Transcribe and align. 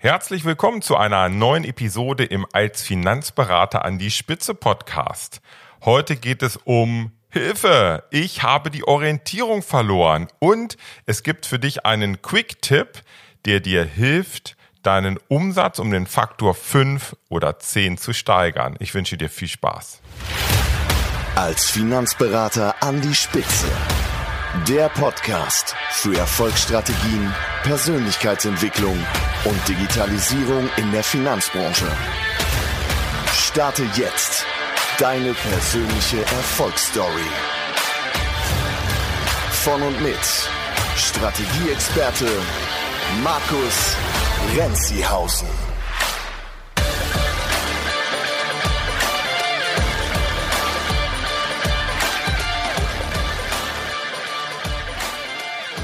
Herzlich 0.00 0.44
willkommen 0.44 0.80
zu 0.80 0.96
einer 0.96 1.28
neuen 1.28 1.64
Episode 1.64 2.22
im 2.22 2.46
Als 2.52 2.82
Finanzberater 2.82 3.84
an 3.84 3.98
die 3.98 4.12
Spitze 4.12 4.54
Podcast. 4.54 5.40
Heute 5.84 6.14
geht 6.14 6.44
es 6.44 6.56
um 6.56 7.10
Hilfe, 7.30 8.04
ich 8.12 8.44
habe 8.44 8.70
die 8.70 8.86
Orientierung 8.86 9.60
verloren 9.60 10.28
und 10.38 10.76
es 11.06 11.24
gibt 11.24 11.46
für 11.46 11.58
dich 11.58 11.84
einen 11.84 12.22
Quick-Tipp, 12.22 13.02
der 13.44 13.58
dir 13.58 13.84
hilft, 13.84 14.56
deinen 14.84 15.18
Umsatz 15.26 15.80
um 15.80 15.90
den 15.90 16.06
Faktor 16.06 16.54
5 16.54 17.16
oder 17.28 17.58
10 17.58 17.98
zu 17.98 18.12
steigern. 18.12 18.76
Ich 18.78 18.94
wünsche 18.94 19.16
dir 19.16 19.28
viel 19.28 19.48
Spaß. 19.48 20.00
Als 21.34 21.68
Finanzberater 21.68 22.76
an 22.84 23.00
die 23.00 23.16
Spitze. 23.16 23.66
Der 24.68 24.88
Podcast 24.90 25.74
für 25.90 26.16
Erfolgsstrategien, 26.16 27.34
Persönlichkeitsentwicklung 27.64 28.96
und 29.44 29.68
Digitalisierung 29.68 30.68
in 30.76 30.90
der 30.92 31.04
Finanzbranche. 31.04 31.86
Starte 33.32 33.84
jetzt 33.94 34.44
deine 34.98 35.32
persönliche 35.32 36.20
Erfolgsstory. 36.20 37.30
Von 39.64 39.82
und 39.82 40.02
mit 40.02 40.18
Strategieexperte 40.96 42.28
Markus 43.22 43.96
Renzihausen. 44.56 45.67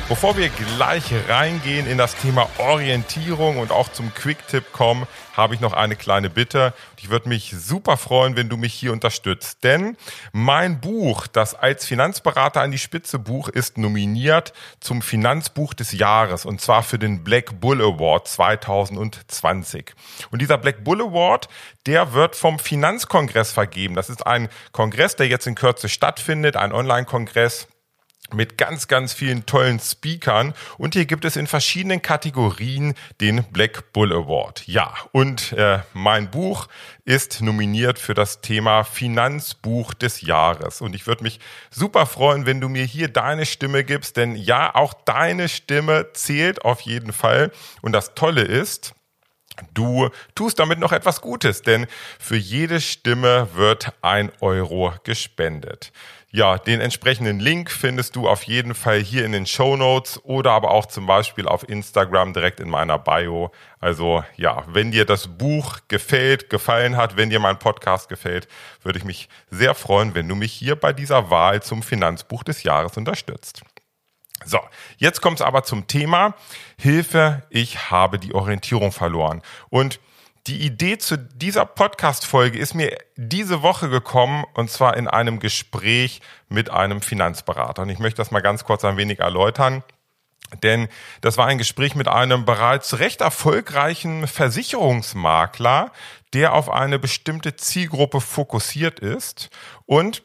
Bevor 0.06 0.36
wir 0.36 0.50
gleich 0.50 1.04
reingehen 1.30 1.86
in 1.86 1.96
das 1.96 2.14
Thema 2.14 2.50
Orientierung 2.58 3.56
und 3.56 3.72
auch 3.72 3.90
zum 3.90 4.12
Quick-Tipp 4.12 4.70
kommen, 4.70 5.06
habe 5.34 5.54
ich 5.54 5.60
noch 5.60 5.72
eine 5.72 5.96
kleine 5.96 6.28
Bitte. 6.28 6.74
Ich 6.98 7.08
würde 7.08 7.30
mich 7.30 7.54
super 7.58 7.96
freuen, 7.96 8.36
wenn 8.36 8.50
du 8.50 8.58
mich 8.58 8.74
hier 8.74 8.92
unterstützt. 8.92 9.64
Denn 9.64 9.96
mein 10.32 10.78
Buch, 10.78 11.26
das 11.26 11.54
als 11.54 11.86
Finanzberater 11.86 12.60
an 12.60 12.70
die 12.70 12.78
Spitze 12.78 13.18
Buch, 13.18 13.48
ist 13.48 13.78
nominiert 13.78 14.52
zum 14.78 15.00
Finanzbuch 15.00 15.72
des 15.72 15.92
Jahres 15.92 16.44
und 16.44 16.60
zwar 16.60 16.82
für 16.82 16.98
den 16.98 17.24
Black 17.24 17.58
Bull 17.58 17.80
Award 17.80 18.28
2020. 18.28 19.94
Und 20.30 20.42
dieser 20.42 20.58
Black 20.58 20.84
Bull 20.84 21.00
Award, 21.00 21.48
der 21.86 22.12
wird 22.12 22.36
vom 22.36 22.58
Finanzkongress 22.58 23.52
vergeben. 23.52 23.94
Das 23.94 24.10
ist 24.10 24.26
ein 24.26 24.50
Kongress, 24.72 25.16
der 25.16 25.28
jetzt 25.28 25.46
in 25.46 25.54
Kürze 25.54 25.88
stattfindet, 25.88 26.56
ein 26.56 26.74
Online-Kongress 26.74 27.68
mit 28.32 28.58
ganz, 28.58 28.88
ganz 28.88 29.12
vielen 29.12 29.46
tollen 29.46 29.78
Speakern. 29.78 30.54
Und 30.78 30.94
hier 30.94 31.04
gibt 31.04 31.24
es 31.24 31.36
in 31.36 31.46
verschiedenen 31.46 32.02
Kategorien 32.02 32.94
den 33.20 33.44
Black 33.44 33.92
Bull 33.92 34.12
Award. 34.12 34.66
Ja, 34.66 34.94
und 35.12 35.52
äh, 35.52 35.80
mein 35.92 36.30
Buch 36.30 36.68
ist 37.04 37.42
nominiert 37.42 37.98
für 37.98 38.14
das 38.14 38.40
Thema 38.40 38.84
Finanzbuch 38.84 39.94
des 39.94 40.22
Jahres. 40.22 40.80
Und 40.80 40.94
ich 40.94 41.06
würde 41.06 41.22
mich 41.22 41.38
super 41.70 42.06
freuen, 42.06 42.46
wenn 42.46 42.60
du 42.60 42.68
mir 42.68 42.84
hier 42.84 43.08
deine 43.08 43.46
Stimme 43.46 43.84
gibst, 43.84 44.16
denn 44.16 44.36
ja, 44.36 44.74
auch 44.74 44.94
deine 44.94 45.48
Stimme 45.48 46.08
zählt 46.14 46.64
auf 46.64 46.80
jeden 46.80 47.12
Fall. 47.12 47.52
Und 47.82 47.92
das 47.92 48.14
Tolle 48.14 48.42
ist, 48.42 48.94
Du 49.72 50.10
tust 50.34 50.58
damit 50.58 50.80
noch 50.80 50.90
etwas 50.90 51.20
Gutes, 51.20 51.62
denn 51.62 51.86
für 52.18 52.36
jede 52.36 52.80
Stimme 52.80 53.48
wird 53.54 53.92
ein 54.02 54.32
Euro 54.40 54.92
gespendet. 55.04 55.92
Ja, 56.36 56.58
den 56.58 56.80
entsprechenden 56.80 57.38
Link 57.38 57.70
findest 57.70 58.16
du 58.16 58.28
auf 58.28 58.42
jeden 58.42 58.74
Fall 58.74 58.98
hier 58.98 59.24
in 59.24 59.30
den 59.30 59.46
Show 59.46 59.76
Notes 59.76 60.18
oder 60.24 60.50
aber 60.50 60.72
auch 60.72 60.86
zum 60.86 61.06
Beispiel 61.06 61.46
auf 61.46 61.68
Instagram 61.68 62.32
direkt 62.32 62.58
in 62.58 62.68
meiner 62.68 62.98
Bio. 62.98 63.52
Also 63.78 64.24
ja, 64.34 64.64
wenn 64.66 64.90
dir 64.90 65.04
das 65.04 65.28
Buch 65.28 65.78
gefällt, 65.86 66.50
gefallen 66.50 66.96
hat, 66.96 67.16
wenn 67.16 67.30
dir 67.30 67.38
mein 67.38 67.60
Podcast 67.60 68.08
gefällt, 68.08 68.48
würde 68.82 68.98
ich 68.98 69.04
mich 69.04 69.28
sehr 69.48 69.76
freuen, 69.76 70.16
wenn 70.16 70.26
du 70.26 70.34
mich 70.34 70.52
hier 70.52 70.74
bei 70.74 70.92
dieser 70.92 71.30
Wahl 71.30 71.62
zum 71.62 71.84
Finanzbuch 71.84 72.42
des 72.42 72.64
Jahres 72.64 72.96
unterstützt. 72.96 73.62
So, 74.44 74.58
jetzt 74.96 75.20
kommt 75.20 75.38
es 75.38 75.46
aber 75.46 75.62
zum 75.62 75.86
Thema 75.86 76.34
Hilfe, 76.76 77.44
ich 77.48 77.92
habe 77.92 78.18
die 78.18 78.34
Orientierung 78.34 78.90
verloren. 78.90 79.40
Und 79.70 80.00
die 80.46 80.60
Idee 80.60 80.98
zu 80.98 81.16
dieser 81.16 81.64
Podcast-Folge 81.64 82.58
ist 82.58 82.74
mir 82.74 82.98
diese 83.16 83.62
Woche 83.62 83.88
gekommen 83.88 84.44
und 84.52 84.70
zwar 84.70 84.96
in 84.96 85.08
einem 85.08 85.38
Gespräch 85.38 86.20
mit 86.48 86.68
einem 86.68 87.00
Finanzberater. 87.00 87.82
Und 87.82 87.88
ich 87.88 87.98
möchte 87.98 88.18
das 88.18 88.30
mal 88.30 88.40
ganz 88.40 88.64
kurz 88.64 88.84
ein 88.84 88.98
wenig 88.98 89.20
erläutern. 89.20 89.82
Denn 90.62 90.88
das 91.22 91.38
war 91.38 91.46
ein 91.46 91.56
Gespräch 91.56 91.94
mit 91.94 92.08
einem 92.08 92.44
bereits 92.44 92.98
recht 92.98 93.22
erfolgreichen 93.22 94.26
Versicherungsmakler, 94.26 95.90
der 96.34 96.52
auf 96.52 96.68
eine 96.68 96.98
bestimmte 96.98 97.56
Zielgruppe 97.56 98.20
fokussiert 98.20 99.00
ist 99.00 99.48
und 99.86 100.22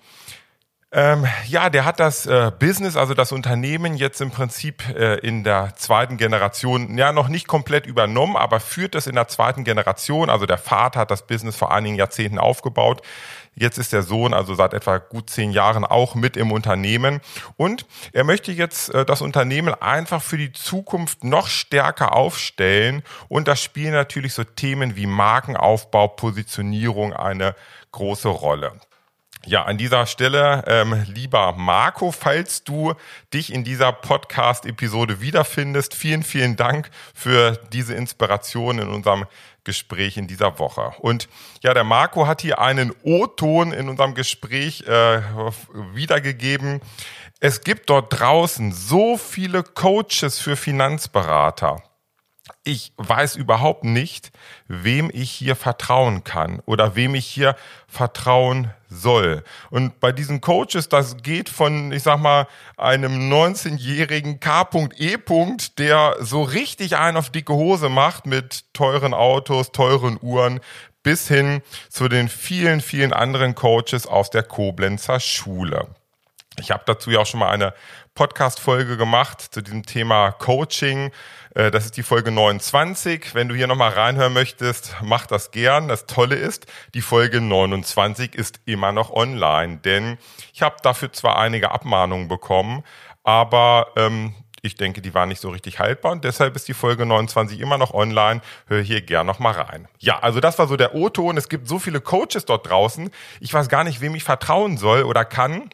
ähm, 0.92 1.28
ja, 1.48 1.70
der 1.70 1.86
hat 1.86 2.00
das 2.00 2.26
äh, 2.26 2.52
Business, 2.58 2.98
also 2.98 3.14
das 3.14 3.32
Unternehmen 3.32 3.96
jetzt 3.96 4.22
im 4.22 4.32
Prinzip 4.32 4.84
äh, 4.90 5.20
in 5.20 5.44
der 5.44 5.76
zweiten 5.76 6.18
Generation, 6.18 6.98
ja 6.98 7.12
noch 7.12 7.28
nicht 7.28 7.48
komplett 7.48 7.86
übernommen, 7.86 8.36
aber 8.36 8.60
führt 8.60 8.96
es 8.96 9.06
in 9.06 9.14
der 9.14 9.28
zweiten 9.28 9.64
Generation. 9.64 10.32
Also 10.32 10.48
der 10.48 10.58
Vater 10.58 11.02
hat 11.02 11.12
das 11.12 11.28
Business 11.28 11.56
vor 11.56 11.72
einigen 11.72 11.96
Jahrzehnten 11.96 12.40
aufgebaut. 12.40 13.04
Jetzt 13.54 13.78
ist 13.78 13.94
der 13.94 14.02
Sohn 14.02 14.34
also 14.34 14.56
seit 14.56 14.74
etwa 14.74 14.98
gut 14.98 15.30
zehn 15.30 15.52
Jahren 15.52 15.86
auch 15.86 16.16
mit 16.16 16.36
im 16.38 16.52
Unternehmen. 16.52 17.20
Und 17.56 17.86
er 18.12 18.24
möchte 18.24 18.52
jetzt 18.52 18.92
äh, 18.92 19.06
das 19.06 19.22
Unternehmen 19.22 19.76
einfach 19.76 20.24
für 20.24 20.38
die 20.38 20.54
Zukunft 20.54 21.24
noch 21.24 21.50
stärker 21.50 22.16
aufstellen. 22.16 23.04
Und 23.28 23.48
da 23.48 23.56
spielen 23.56 23.94
natürlich 23.94 24.34
so 24.34 24.44
Themen 24.44 24.96
wie 24.96 25.06
Markenaufbau, 25.06 26.08
Positionierung 26.08 27.14
eine 27.14 27.54
große 27.92 28.30
Rolle. 28.30 28.72
Ja, 29.46 29.64
an 29.64 29.78
dieser 29.78 30.06
Stelle, 30.06 30.64
ähm, 30.68 31.06
lieber 31.08 31.54
Marco, 31.54 32.12
falls 32.12 32.66
du 32.66 32.94
dich 33.34 33.54
in 33.54 33.64
dieser 33.64 33.94
Podcast-Episode 33.94 35.22
wiederfindest, 35.22 35.96
vielen, 35.96 36.24
vielen 36.24 36.58
Dank 36.58 36.90
für 37.14 37.58
diese 37.72 37.94
Inspiration 37.94 38.80
in 38.80 38.90
unserem 38.90 39.26
Gespräch 39.64 40.18
in 40.18 40.28
dieser 40.28 40.60
Woche. 40.60 40.94
Und 41.00 41.30
ja, 41.62 41.74
der 41.74 41.86
Marco 41.86 42.28
hat 42.28 42.42
hier 42.42 42.60
einen 42.60 42.94
O-Ton 43.04 43.72
in 43.72 43.88
unserem 43.88 44.14
Gespräch 44.14 44.82
äh, 44.88 45.22
wiedergegeben. 45.94 46.82
Es 47.40 47.62
gibt 47.62 47.90
dort 47.90 48.20
draußen 48.20 48.74
so 48.74 49.18
viele 49.18 49.64
Coaches 49.64 50.40
für 50.40 50.58
Finanzberater 50.58 51.82
ich 52.64 52.94
weiß 52.98 53.36
überhaupt 53.36 53.84
nicht, 53.84 54.32
wem 54.68 55.10
ich 55.14 55.32
hier 55.32 55.56
vertrauen 55.56 56.24
kann 56.24 56.62
oder 56.66 56.96
wem 56.96 57.16
ich 57.16 57.26
hier 57.26 57.56
vertrauen 57.88 58.72
soll. 58.90 59.44
Und 59.70 60.00
bei 60.00 60.12
diesen 60.12 60.42
Coaches, 60.42 60.90
das 60.90 61.18
geht 61.18 61.50
von, 61.50 61.92
ich 61.92 62.04
sag 62.04 62.20
mal, 62.20 62.48
einem 62.78 63.32
19-jährigen 63.32 64.40
K.E. 64.40 65.18
der 65.78 66.16
so 66.20 66.44
richtig 66.44 66.98
einen 66.98 67.18
auf 67.18 67.30
dicke 67.30 67.54
Hose 67.54 67.90
macht 67.90 68.26
mit 68.26 68.66
teuren 68.74 69.14
Autos, 69.14 69.72
teuren 69.72 70.18
Uhren, 70.22 70.60
bis 71.02 71.28
hin 71.28 71.62
zu 71.90 72.10
den 72.10 72.28
vielen, 72.28 72.82
vielen 72.82 73.14
anderen 73.14 73.56
Coaches 73.56 74.06
aus 74.06 74.30
der 74.30 74.44
Koblenzer 74.44 75.20
Schule. 75.20 75.88
Ich 76.60 76.72
habe 76.72 76.84
dazu 76.86 77.10
ja 77.10 77.20
auch 77.20 77.26
schon 77.26 77.40
mal 77.40 77.50
eine 77.50 77.74
Podcast-Folge 78.16 78.98
gemacht 78.98 79.42
zu 79.42 79.62
diesem 79.62 79.86
Thema 79.86 80.32
Coaching. 80.32 81.12
Äh, 81.56 81.72
das 81.72 81.86
ist 81.86 81.98
die 81.98 82.04
Folge 82.04 82.32
29. 82.32 83.34
Wenn 83.36 83.48
du 83.48 83.56
hier 83.56 83.68
nochmal 83.68 83.92
reinhören 83.92 84.34
möchtest, 84.34 84.96
mach 85.02 85.26
das 85.26 85.52
gern. 85.52 85.88
Das 85.88 86.06
Tolle 86.06 86.36
ist, 86.36 86.68
die 86.94 87.02
Folge 87.02 87.42
29 87.42 88.36
ist 88.36 88.60
immer 88.66 88.92
noch 88.92 89.12
online, 89.12 89.78
denn 89.78 90.18
ich 90.54 90.62
habe 90.62 90.78
dafür 90.84 91.12
zwar 91.12 91.38
einige 91.38 91.72
Abmahnungen 91.72 92.28
bekommen, 92.28 92.84
aber 93.24 93.88
ähm, 93.96 94.36
ich 94.62 94.76
denke, 94.76 95.02
die 95.02 95.14
waren 95.14 95.30
nicht 95.30 95.42
so 95.42 95.50
richtig 95.50 95.80
haltbar 95.80 96.12
und 96.12 96.24
deshalb 96.24 96.56
ist 96.56 96.68
die 96.68 96.74
Folge 96.74 97.06
29 97.06 97.60
immer 97.60 97.78
noch 97.78 97.94
online. 97.94 98.42
Hör 98.68 98.82
hier 98.82 99.02
gern 99.02 99.26
noch 99.26 99.40
mal 99.40 99.54
rein. 99.54 99.88
Ja, 100.00 100.20
also 100.20 100.40
das 100.40 100.60
war 100.60 100.68
so 100.68 100.76
der 100.76 100.96
O-Ton. 100.96 101.38
Es 101.38 101.48
gibt 101.48 101.68
so 101.68 101.80
viele 101.80 102.02
Coaches 102.02 102.46
dort 102.46 102.70
draußen. 102.70 103.10
Ich 103.40 103.54
weiß 103.54 103.70
gar 103.70 103.84
nicht, 103.84 104.02
wem 104.02 104.16
ich 104.16 104.24
vertrauen 104.24 104.78
soll 104.78 105.04
oder 105.04 105.24
kann. 105.24 105.70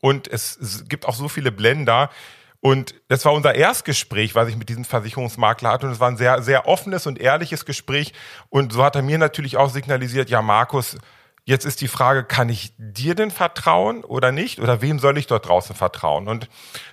Und 0.00 0.28
es 0.28 0.84
gibt 0.88 1.06
auch 1.06 1.14
so 1.14 1.28
viele 1.28 1.52
Blender. 1.52 2.10
Und 2.60 2.94
das 3.08 3.24
war 3.24 3.32
unser 3.32 3.54
Erstgespräch, 3.54 4.34
was 4.34 4.48
ich 4.48 4.56
mit 4.56 4.68
diesem 4.68 4.84
Versicherungsmakler 4.84 5.70
hatte. 5.70 5.86
Und 5.86 5.92
es 5.92 6.00
war 6.00 6.08
ein 6.08 6.16
sehr, 6.16 6.42
sehr 6.42 6.66
offenes 6.66 7.06
und 7.06 7.18
ehrliches 7.18 7.64
Gespräch. 7.64 8.12
Und 8.48 8.72
so 8.72 8.82
hat 8.82 8.96
er 8.96 9.02
mir 9.02 9.18
natürlich 9.18 9.56
auch 9.56 9.70
signalisiert, 9.70 10.28
ja, 10.28 10.42
Markus, 10.42 10.96
jetzt 11.44 11.64
ist 11.64 11.80
die 11.80 11.88
Frage, 11.88 12.24
kann 12.24 12.48
ich 12.48 12.72
dir 12.76 13.14
denn 13.14 13.30
vertrauen 13.30 14.04
oder 14.04 14.32
nicht? 14.32 14.58
Oder 14.60 14.82
wem 14.82 14.98
soll 14.98 15.16
ich 15.18 15.28
dort 15.28 15.48
draußen 15.48 15.76
vertrauen? 15.76 16.26
Und 16.26 16.48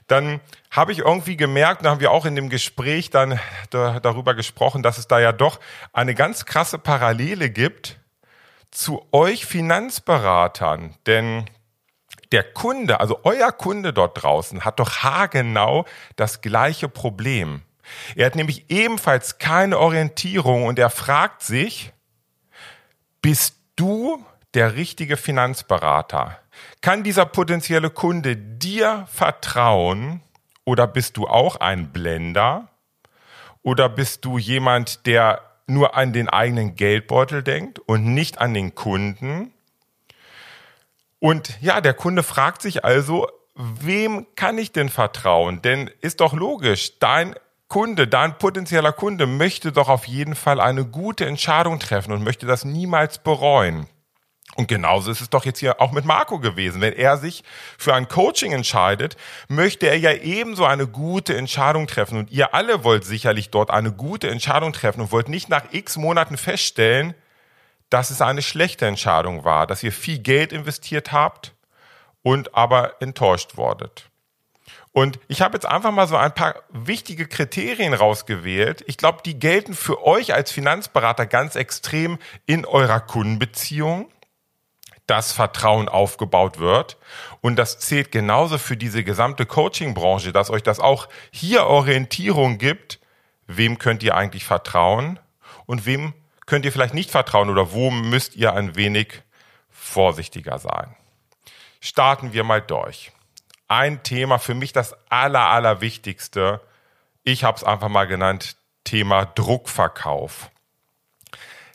dann 0.08 0.40
habe 0.70 0.92
ich 0.92 1.00
irgendwie 1.00 1.36
gemerkt, 1.36 1.84
da 1.84 1.90
haben 1.90 2.00
wir 2.00 2.12
auch 2.12 2.26
in 2.26 2.36
dem 2.36 2.50
Gespräch 2.50 3.10
dann 3.10 3.40
darüber 3.72 4.36
gesprochen, 4.36 4.84
dass 4.84 5.00
es 5.00 5.08
da 5.08 5.20
ja 5.20 5.32
doch 5.32 5.60
eine 5.94 6.14
ganz 6.14 6.46
krasse 6.46 6.78
Parallele 6.78 7.50
gibt 7.50 8.00
zu 8.72 9.06
euch 9.12 9.46
Finanzberatern. 9.46 10.94
Denn 11.08 11.50
der 12.36 12.44
Kunde, 12.44 13.00
also 13.00 13.22
euer 13.24 13.54
Kunde 13.54 13.94
dort 13.94 14.22
draußen, 14.22 14.66
hat 14.66 14.82
doch 14.82 14.98
haargenau 14.98 15.86
das 16.18 16.42
gleiche 16.42 16.90
Problem. 16.90 17.62
Er 18.16 18.26
hat 18.26 18.36
nämlich 18.36 18.70
ebenfalls 18.70 19.38
keine 19.38 19.80
Orientierung 19.80 20.66
und 20.66 20.78
er 20.78 20.90
fragt 20.90 21.44
sich, 21.44 21.94
bist 23.22 23.56
du 23.78 24.22
der 24.54 24.76
richtige 24.76 25.16
Finanzberater? 25.16 26.38
Kann 26.82 27.04
dieser 27.04 27.26
potenzielle 27.26 27.90
Kunde 27.90 28.36
dir 28.36 29.08
vertrauen 29.10 30.22
oder 30.66 30.88
bist 30.88 31.16
du 31.16 31.28
auch 31.28 31.56
ein 31.56 31.94
Blender? 31.94 32.68
Oder 33.62 33.88
bist 33.88 34.26
du 34.26 34.38
jemand, 34.38 35.06
der 35.06 35.42
nur 35.68 35.96
an 35.96 36.12
den 36.12 36.28
eigenen 36.28 36.76
Geldbeutel 36.76 37.44
denkt 37.44 37.80
und 37.80 38.14
nicht 38.14 38.40
an 38.40 38.54
den 38.54 38.76
Kunden? 38.76 39.54
Und 41.26 41.60
ja, 41.60 41.82
der 41.82 41.96
Kunde 41.96 42.22
fragt 42.22 42.62
sich 42.62 42.86
also, 42.86 43.28
wem 43.56 44.28
kann 44.36 44.60
ich 44.60 44.74
denn 44.74 44.90
vertrauen? 44.90 45.60
Denn 45.64 45.90
ist 46.02 46.22
doch 46.22 46.34
logisch, 46.34 47.00
dein 47.00 47.34
Kunde, 47.68 48.08
dein 48.08 48.38
potenzieller 48.38 48.92
Kunde 48.92 49.26
möchte 49.26 49.72
doch 49.72 49.90
auf 49.90 50.06
jeden 50.06 50.36
Fall 50.36 50.62
eine 50.62 50.86
gute 50.86 51.26
Entscheidung 51.26 51.80
treffen 51.80 52.12
und 52.12 52.24
möchte 52.24 52.46
das 52.46 52.64
niemals 52.64 53.18
bereuen. 53.18 53.88
Und 54.56 54.68
genauso 54.68 55.10
ist 55.10 55.20
es 55.20 55.32
doch 55.32 55.46
jetzt 55.46 55.58
hier 55.58 55.82
auch 55.82 55.92
mit 55.92 56.06
Marco 56.06 56.40
gewesen. 56.40 56.80
Wenn 56.80 56.94
er 56.94 57.18
sich 57.18 57.44
für 57.80 57.96
ein 57.96 58.08
Coaching 58.08 58.52
entscheidet, 58.52 59.18
möchte 59.48 59.88
er 59.88 59.98
ja 59.98 60.14
ebenso 60.14 60.66
eine 60.66 60.86
gute 60.86 61.36
Entscheidung 61.36 61.88
treffen. 61.88 62.20
Und 62.20 62.30
ihr 62.30 62.54
alle 62.54 62.84
wollt 62.84 63.04
sicherlich 63.04 63.50
dort 63.50 63.72
eine 63.72 63.92
gute 63.92 64.30
Entscheidung 64.30 64.74
treffen 64.74 65.02
und 65.02 65.12
wollt 65.12 65.30
nicht 65.30 65.50
nach 65.50 65.64
x 65.72 65.98
Monaten 65.98 66.38
feststellen, 66.38 67.16
dass 67.90 68.10
es 68.10 68.22
eine 68.22 68.42
schlechte 68.42 68.86
Entscheidung 68.86 69.44
war, 69.44 69.68
dass 69.68 69.84
ihr 69.84 69.92
viel 69.92 70.20
Geld 70.20 70.52
investiert 70.52 71.12
habt 71.12 71.54
und 72.24 72.56
aber 72.56 73.02
enttäuscht 73.02 73.58
wurdet. 73.58 74.10
Und 74.92 75.20
ich 75.28 75.42
habe 75.42 75.56
jetzt 75.56 75.66
einfach 75.66 75.92
mal 75.92 76.08
so 76.08 76.16
ein 76.16 76.34
paar 76.34 76.56
wichtige 76.70 77.28
Kriterien 77.28 77.94
rausgewählt. 77.94 78.84
Ich 78.88 78.98
glaube, 78.98 79.20
die 79.26 79.38
gelten 79.38 79.74
für 79.74 80.06
euch 80.06 80.34
als 80.34 80.52
Finanzberater 80.52 81.26
ganz 81.26 81.56
extrem 81.56 82.18
in 82.46 82.66
eurer 82.66 83.02
Kundenbeziehung 83.02 84.10
dass 85.08 85.32
Vertrauen 85.32 85.88
aufgebaut 85.88 86.60
wird. 86.60 86.98
Und 87.42 87.58
das 87.58 87.80
zählt 87.80 88.12
genauso 88.12 88.58
für 88.58 88.78
diese 88.78 89.04
gesamte 89.04 89.46
Coaching-Branche, 89.46 90.32
dass 90.32 90.50
euch 90.50 90.64
das 90.64 90.80
auch 90.80 91.08
hier 91.32 91.66
Orientierung 91.66 92.58
gibt. 92.58 93.00
Wem 93.48 93.78
könnt 93.78 94.02
ihr 94.02 94.16
eigentlich 94.16 94.46
vertrauen 94.46 95.20
und 95.68 95.86
wem 95.86 96.14
könnt 96.46 96.66
ihr 96.66 96.72
vielleicht 96.72 96.94
nicht 96.94 97.12
vertrauen 97.12 97.50
oder 97.50 97.72
wo 97.72 97.92
müsst 97.92 98.36
ihr 98.36 98.54
ein 98.54 98.76
wenig 98.76 99.22
vorsichtiger 99.70 100.60
sein? 100.60 100.96
Starten 101.80 102.34
wir 102.34 102.44
mal 102.44 102.62
durch. 102.62 103.12
Ein 103.68 104.04
Thema 104.04 104.38
für 104.38 104.54
mich 104.54 104.74
das 104.74 104.96
aller, 105.10 105.50
allerwichtigste. 105.50 106.62
Ich 107.24 107.44
habe 107.44 107.58
es 107.58 107.64
einfach 107.64 107.90
mal 107.90 108.06
genannt, 108.06 108.58
Thema 108.84 109.26
Druckverkauf. 109.26 110.52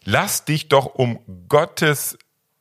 Lass 0.04 0.44
dich 0.44 0.68
doch 0.68 0.86
um 0.86 1.20
Gottes 1.48 2.18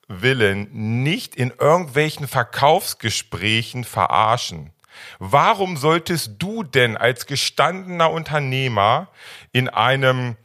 Willen 0.08 1.04
nicht 1.04 1.36
in 1.36 1.52
irgendwelchen 1.52 2.28
Verkaufsgesprächen 2.28 3.84
verarschen. 3.84 4.74
Warum 5.20 5.78
solltest 5.78 6.34
du 6.40 6.64
denn 6.64 6.98
als 6.98 7.28
gestandener 7.28 8.12
Unternehmer 8.12 9.08
in 9.52 9.70
einem 9.70 10.36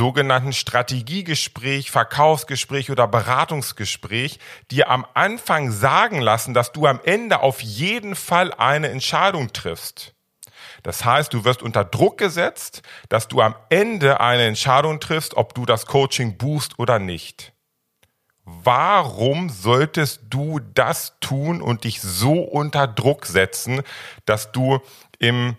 sogenannten 0.00 0.54
Strategiegespräch, 0.54 1.90
Verkaufsgespräch 1.90 2.90
oder 2.90 3.06
Beratungsgespräch 3.06 4.38
dir 4.70 4.88
am 4.88 5.04
Anfang 5.12 5.70
sagen 5.70 6.22
lassen, 6.22 6.54
dass 6.54 6.72
du 6.72 6.86
am 6.86 7.00
Ende 7.04 7.40
auf 7.40 7.60
jeden 7.60 8.16
Fall 8.16 8.54
eine 8.54 8.88
Entscheidung 8.88 9.52
triffst? 9.52 10.14
Das 10.82 11.04
heißt, 11.04 11.34
du 11.34 11.44
wirst 11.44 11.62
unter 11.62 11.84
Druck 11.84 12.16
gesetzt, 12.16 12.80
dass 13.10 13.28
du 13.28 13.42
am 13.42 13.54
Ende 13.68 14.20
eine 14.20 14.46
Entscheidung 14.46 15.00
triffst, 15.00 15.34
ob 15.34 15.54
du 15.54 15.66
das 15.66 15.84
Coaching 15.84 16.38
buchst 16.38 16.78
oder 16.78 16.98
nicht 16.98 17.52
warum 18.44 19.48
solltest 19.48 20.22
du 20.30 20.58
das 20.74 21.14
tun 21.20 21.62
und 21.62 21.84
dich 21.84 22.00
so 22.00 22.40
unter 22.40 22.88
Druck 22.88 23.26
setzen, 23.26 23.82
dass 24.24 24.50
du 24.50 24.80
im, 25.20 25.56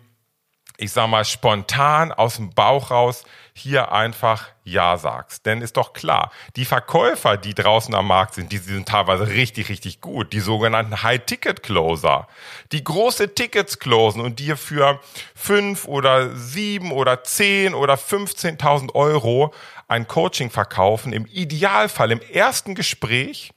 ich 0.77 0.91
sag 0.91 1.07
mal, 1.07 1.25
spontan 1.25 2.12
aus 2.12 2.38
dem 2.38 2.50
Bauch 2.51 2.91
raus 2.91 3.23
hier 3.53 3.91
einfach 3.91 4.47
Ja 4.63 4.97
sagst. 4.97 5.45
Denn 5.45 5.62
ist 5.62 5.77
doch 5.77 5.94
klar, 5.94 6.31
die 6.56 6.65
Verkäufer, 6.65 7.38
die 7.38 7.53
draußen 7.53 7.94
am 7.94 8.07
Markt 8.07 8.35
sind, 8.35 8.51
die 8.51 8.57
sind 8.57 8.88
teilweise 8.88 9.27
richtig, 9.27 9.69
richtig 9.69 10.01
gut. 10.01 10.33
Die 10.33 10.39
sogenannten 10.39 11.03
High-Ticket-Closer, 11.03 12.27
die 12.71 12.83
große 12.83 13.35
Tickets 13.35 13.79
closen 13.79 14.21
und 14.21 14.39
dir 14.39 14.57
für 14.57 15.00
fünf 15.35 15.85
oder 15.85 16.35
sieben 16.35 16.91
oder 16.91 17.24
zehn 17.24 17.74
oder 17.74 17.95
15.000 17.95 18.95
Euro 18.95 19.53
ein 19.88 20.07
Coaching 20.07 20.50
verkaufen, 20.50 21.12
im 21.12 21.25
Idealfall 21.25 22.12
im 22.12 22.21
ersten 22.21 22.75
Gespräch, 22.75 23.51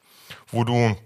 wo 0.49 0.64
du 0.64 0.96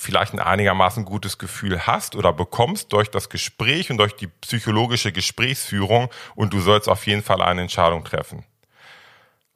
vielleicht 0.00 0.32
ein 0.32 0.38
einigermaßen 0.38 1.04
gutes 1.04 1.38
Gefühl 1.38 1.84
hast 1.84 2.14
oder 2.14 2.32
bekommst 2.32 2.92
durch 2.92 3.10
das 3.10 3.28
Gespräch 3.28 3.90
und 3.90 3.96
durch 3.96 4.14
die 4.14 4.28
psychologische 4.28 5.10
Gesprächsführung 5.10 6.08
und 6.36 6.52
du 6.52 6.60
sollst 6.60 6.88
auf 6.88 7.04
jeden 7.08 7.24
Fall 7.24 7.42
eine 7.42 7.62
Entscheidung 7.62 8.04
treffen. 8.04 8.44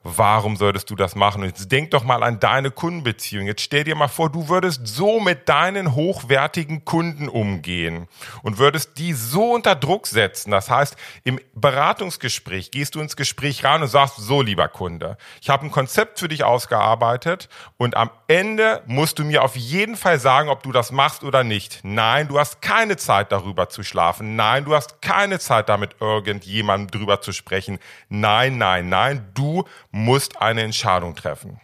Warum 0.04 0.56
solltest 0.56 0.90
du 0.90 0.96
das 0.96 1.14
machen? 1.14 1.42
Und 1.42 1.48
jetzt 1.48 1.70
denk 1.70 1.92
doch 1.92 2.02
mal 2.02 2.22
an 2.22 2.40
deine 2.40 2.70
Kundenbeziehung. 2.70 3.46
Jetzt 3.46 3.62
stell 3.62 3.84
dir 3.84 3.94
mal 3.94 4.08
vor, 4.08 4.30
du 4.30 4.48
würdest 4.48 4.86
so 4.86 5.20
mit 5.20 5.48
deinen 5.48 5.94
hochwertigen 5.94 6.84
Kunden 6.84 7.28
umgehen 7.28 8.08
und 8.42 8.58
würdest 8.58 8.98
die 8.98 9.12
so 9.12 9.52
unter 9.52 9.76
Druck 9.76 10.08
setzen. 10.08 10.50
Das 10.50 10.70
heißt, 10.70 10.96
im 11.22 11.38
Beratungsgespräch 11.54 12.72
gehst 12.72 12.94
du 12.94 13.00
ins 13.00 13.16
Gespräch 13.16 13.64
rein 13.64 13.82
und 13.82 13.88
sagst, 13.88 14.16
so 14.16 14.42
lieber 14.42 14.68
Kunde, 14.68 15.16
ich 15.40 15.50
habe 15.50 15.66
ein 15.66 15.70
Konzept 15.70 16.18
für 16.18 16.28
dich 16.28 16.42
ausgearbeitet 16.42 17.48
und 17.76 17.96
am 17.96 18.10
Ende 18.26 18.82
musst 18.86 19.18
du 19.18 19.24
mir 19.24 19.42
auf 19.42 19.56
jeden 19.56 19.96
Fall 19.96 20.18
sagen, 20.18 20.48
ob 20.48 20.62
du 20.62 20.72
das 20.72 20.90
machst 20.90 21.22
oder 21.22 21.44
nicht. 21.44 21.80
Nein, 21.84 22.28
du 22.28 22.38
hast 22.38 22.60
keine 22.60 22.96
Zeit 22.96 23.30
darüber 23.30 23.68
zu 23.68 23.82
schlafen. 23.84 24.34
Nein, 24.34 24.64
du 24.64 24.74
hast 24.74 25.00
keine 25.00 25.38
Zeit 25.38 25.68
damit 25.68 25.96
irgendjemandem 26.00 26.90
drüber 26.90 27.20
zu 27.20 27.32
sprechen. 27.32 27.78
Nein, 28.08 28.58
nein, 28.58 28.88
nein, 28.88 29.30
du 29.34 29.64
musst 29.92 30.40
eine 30.40 30.62
Entscheidung 30.62 31.14
treffen. 31.14 31.60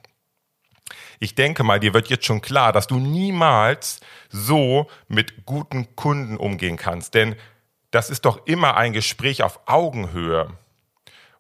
Ich 1.19 1.35
denke 1.35 1.65
mal, 1.65 1.81
dir 1.81 1.95
wird 1.95 2.09
jetzt 2.09 2.27
schon 2.27 2.41
klar, 2.41 2.73
dass 2.73 2.87
du 2.87 2.99
niemals 2.99 4.01
so 4.29 4.89
mit 5.09 5.45
guten 5.45 5.97
Kunden 5.97 6.37
umgehen 6.37 6.77
kannst, 6.77 7.15
denn 7.15 7.35
das 7.91 8.11
ist 8.11 8.25
doch 8.25 8.47
immer 8.47 8.77
ein 8.77 8.93
Gespräch 8.93 9.43
auf 9.43 9.61
Augenhöhe. 9.67 10.57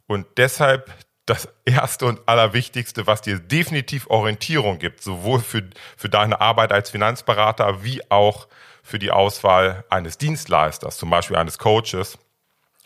Und 0.06 0.26
deshalb 0.36 0.92
das 1.26 1.48
erste 1.66 2.06
und 2.06 2.26
allerwichtigste, 2.26 3.06
was 3.06 3.20
dir 3.20 3.38
definitiv 3.38 4.08
Orientierung 4.08 4.78
gibt, 4.78 5.02
sowohl 5.02 5.40
für, 5.40 5.68
für 5.96 6.08
deine 6.08 6.40
Arbeit 6.40 6.72
als 6.72 6.90
Finanzberater 6.90 7.84
wie 7.84 8.10
auch 8.10 8.48
für 8.82 8.98
die 8.98 9.10
Auswahl 9.10 9.84
eines 9.90 10.16
Dienstleisters, 10.16 10.96
zum 10.96 11.10
Beispiel 11.10 11.36
eines 11.36 11.58
Coaches, 11.58 12.18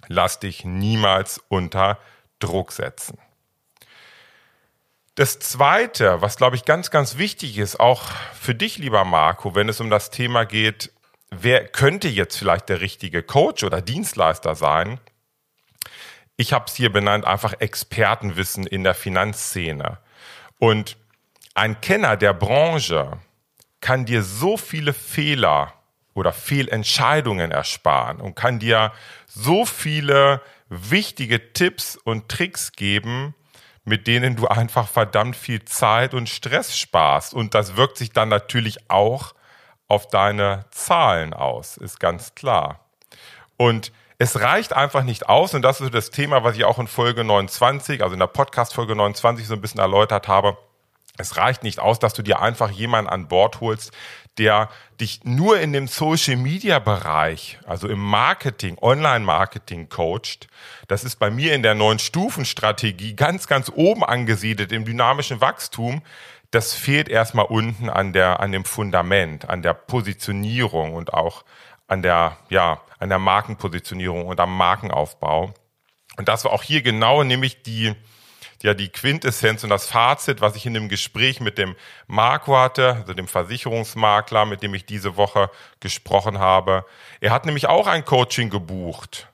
lass 0.08 0.40
dich 0.40 0.64
niemals 0.64 1.40
unter 1.48 1.98
Druck 2.40 2.72
setzen. 2.72 3.16
Das 5.22 5.38
Zweite, 5.38 6.20
was 6.20 6.36
glaube 6.36 6.56
ich 6.56 6.64
ganz, 6.64 6.90
ganz 6.90 7.16
wichtig 7.16 7.56
ist, 7.58 7.78
auch 7.78 8.10
für 8.34 8.56
dich, 8.56 8.78
lieber 8.78 9.04
Marco, 9.04 9.54
wenn 9.54 9.68
es 9.68 9.78
um 9.78 9.88
das 9.88 10.10
Thema 10.10 10.44
geht, 10.44 10.90
wer 11.30 11.64
könnte 11.68 12.08
jetzt 12.08 12.36
vielleicht 12.36 12.68
der 12.68 12.80
richtige 12.80 13.22
Coach 13.22 13.62
oder 13.62 13.80
Dienstleister 13.82 14.56
sein? 14.56 14.98
Ich 16.36 16.52
habe 16.52 16.64
es 16.66 16.74
hier 16.74 16.90
benannt, 16.90 17.24
einfach 17.24 17.54
Expertenwissen 17.60 18.66
in 18.66 18.82
der 18.82 18.94
Finanzszene. 18.94 19.98
Und 20.58 20.96
ein 21.54 21.80
Kenner 21.80 22.16
der 22.16 22.34
Branche 22.34 23.20
kann 23.80 24.06
dir 24.06 24.24
so 24.24 24.56
viele 24.56 24.92
Fehler 24.92 25.72
oder 26.14 26.32
Fehlentscheidungen 26.32 27.52
ersparen 27.52 28.20
und 28.20 28.34
kann 28.34 28.58
dir 28.58 28.90
so 29.28 29.66
viele 29.66 30.42
wichtige 30.68 31.52
Tipps 31.52 31.94
und 31.94 32.28
Tricks 32.28 32.72
geben, 32.72 33.36
mit 33.84 34.06
denen 34.06 34.36
du 34.36 34.48
einfach 34.48 34.88
verdammt 34.88 35.36
viel 35.36 35.64
Zeit 35.64 36.14
und 36.14 36.28
Stress 36.28 36.76
sparst. 36.76 37.34
Und 37.34 37.54
das 37.54 37.76
wirkt 37.76 37.96
sich 37.96 38.12
dann 38.12 38.28
natürlich 38.28 38.90
auch 38.90 39.34
auf 39.88 40.08
deine 40.08 40.64
Zahlen 40.70 41.34
aus, 41.34 41.76
ist 41.76 42.00
ganz 42.00 42.34
klar. 42.34 42.80
Und 43.56 43.92
es 44.18 44.40
reicht 44.40 44.72
einfach 44.72 45.02
nicht 45.02 45.28
aus, 45.28 45.52
und 45.52 45.62
das 45.62 45.80
ist 45.80 45.92
das 45.92 46.10
Thema, 46.10 46.44
was 46.44 46.56
ich 46.56 46.64
auch 46.64 46.78
in 46.78 46.86
Folge 46.86 47.24
29, 47.24 48.02
also 48.02 48.12
in 48.12 48.20
der 48.20 48.28
Podcast-Folge 48.28 48.94
29 48.94 49.46
so 49.46 49.54
ein 49.54 49.60
bisschen 49.60 49.80
erläutert 49.80 50.28
habe. 50.28 50.56
Es 51.18 51.36
reicht 51.36 51.62
nicht 51.62 51.80
aus, 51.80 51.98
dass 51.98 52.14
du 52.14 52.22
dir 52.22 52.40
einfach 52.40 52.70
jemanden 52.70 53.10
an 53.10 53.28
Bord 53.28 53.60
holst, 53.60 53.92
der 54.38 54.70
dich 55.00 55.24
nur 55.24 55.60
in 55.60 55.72
dem 55.72 55.88
Social 55.88 56.36
Media 56.36 56.78
Bereich, 56.78 57.58
also 57.66 57.88
im 57.88 57.98
Marketing, 57.98 58.78
Online 58.80 59.24
Marketing 59.24 59.88
coacht. 59.88 60.48
Das 60.88 61.04
ist 61.04 61.16
bei 61.16 61.30
mir 61.30 61.54
in 61.54 61.62
der 61.62 61.74
neuen 61.74 61.98
Stufenstrategie 61.98 63.14
ganz, 63.14 63.46
ganz 63.46 63.70
oben 63.74 64.04
angesiedelt 64.04 64.72
im 64.72 64.84
dynamischen 64.84 65.40
Wachstum. 65.40 66.02
Das 66.50 66.74
fehlt 66.74 67.08
erstmal 67.08 67.46
unten 67.46 67.88
an 67.88 68.12
der, 68.12 68.40
an 68.40 68.52
dem 68.52 68.64
Fundament, 68.64 69.48
an 69.48 69.62
der 69.62 69.74
Positionierung 69.74 70.94
und 70.94 71.12
auch 71.14 71.44
an 71.86 72.02
der, 72.02 72.38
ja, 72.48 72.80
an 72.98 73.08
der 73.08 73.18
Markenpositionierung 73.18 74.26
und 74.26 74.40
am 74.40 74.56
Markenaufbau. 74.56 75.52
Und 76.16 76.28
das 76.28 76.44
war 76.44 76.52
auch 76.52 76.62
hier 76.62 76.82
genau 76.82 77.22
nämlich 77.22 77.62
die, 77.62 77.94
ja, 78.62 78.74
die 78.74 78.88
Quintessenz 78.88 79.64
und 79.64 79.70
das 79.70 79.86
Fazit, 79.86 80.40
was 80.40 80.56
ich 80.56 80.66
in 80.66 80.74
dem 80.74 80.88
Gespräch 80.88 81.40
mit 81.40 81.58
dem 81.58 81.76
Marco 82.06 82.56
hatte, 82.56 82.96
also 82.96 83.14
dem 83.14 83.28
Versicherungsmakler, 83.28 84.44
mit 84.46 84.62
dem 84.62 84.74
ich 84.74 84.86
diese 84.86 85.16
Woche 85.16 85.50
gesprochen 85.80 86.38
habe. 86.38 86.84
Er 87.20 87.32
hat 87.32 87.46
nämlich 87.46 87.66
auch 87.66 87.86
ein 87.86 88.04
Coaching 88.04 88.50
gebucht, 88.50 89.28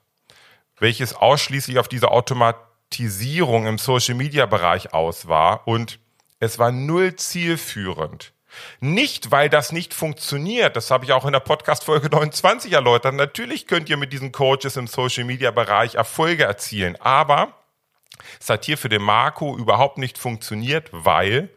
welches 0.78 1.14
ausschließlich 1.14 1.78
auf 1.78 1.88
diese 1.88 2.10
Automatisierung 2.10 3.66
im 3.66 3.78
Social 3.78 4.14
Media 4.14 4.46
Bereich 4.46 4.92
aus 4.92 5.28
war 5.28 5.66
und 5.66 5.98
es 6.40 6.58
war 6.58 6.70
null 6.70 7.16
zielführend. 7.16 8.32
Nicht, 8.80 9.30
weil 9.30 9.48
das 9.48 9.72
nicht 9.72 9.92
funktioniert. 9.92 10.76
Das 10.76 10.90
habe 10.90 11.04
ich 11.04 11.12
auch 11.12 11.26
in 11.26 11.32
der 11.32 11.40
Podcast-Folge 11.40 12.08
29 12.12 12.72
erläutert. 12.72 13.14
Natürlich 13.14 13.66
könnt 13.66 13.88
ihr 13.88 13.96
mit 13.96 14.12
diesen 14.12 14.32
Coaches 14.32 14.76
im 14.76 14.86
Social-Media-Bereich 14.86 15.96
Erfolge 15.96 16.44
erzielen. 16.44 16.96
Aber 17.00 17.57
es 18.40 18.48
hat 18.50 18.64
hier 18.64 18.78
für 18.78 18.88
den 18.88 19.02
Marco 19.02 19.56
überhaupt 19.56 19.98
nicht 19.98 20.18
funktioniert, 20.18 20.88
weil 20.92 21.50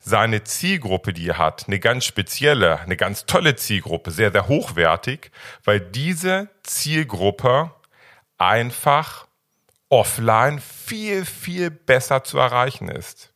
seine 0.00 0.44
Zielgruppe, 0.44 1.12
die 1.12 1.28
er 1.28 1.38
hat, 1.38 1.64
eine 1.66 1.78
ganz 1.78 2.06
spezielle, 2.06 2.80
eine 2.80 2.96
ganz 2.96 3.26
tolle 3.26 3.56
Zielgruppe, 3.56 4.10
sehr, 4.10 4.32
sehr 4.32 4.48
hochwertig, 4.48 5.30
weil 5.64 5.80
diese 5.80 6.48
Zielgruppe 6.62 7.70
einfach 8.38 9.26
offline 9.90 10.60
viel, 10.60 11.24
viel 11.24 11.70
besser 11.70 12.24
zu 12.24 12.38
erreichen 12.38 12.88
ist. 12.88 13.32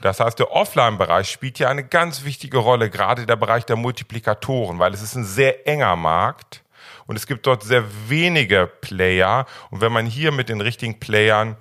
Das 0.00 0.18
heißt, 0.18 0.38
der 0.38 0.50
Offline-Bereich 0.52 1.30
spielt 1.30 1.58
hier 1.58 1.68
eine 1.68 1.84
ganz 1.84 2.24
wichtige 2.24 2.58
Rolle, 2.58 2.88
gerade 2.88 3.26
der 3.26 3.36
Bereich 3.36 3.66
der 3.66 3.76
Multiplikatoren, 3.76 4.78
weil 4.78 4.94
es 4.94 5.02
ist 5.02 5.14
ein 5.14 5.24
sehr 5.24 5.68
enger 5.68 5.94
Markt 5.94 6.64
und 7.06 7.16
es 7.16 7.26
gibt 7.26 7.46
dort 7.46 7.62
sehr 7.62 7.84
wenige 8.08 8.70
Player. 8.80 9.46
Und 9.70 9.80
wenn 9.80 9.92
man 9.92 10.06
hier 10.06 10.32
mit 10.32 10.48
den 10.48 10.60
richtigen 10.60 11.00
Playern 11.00 11.56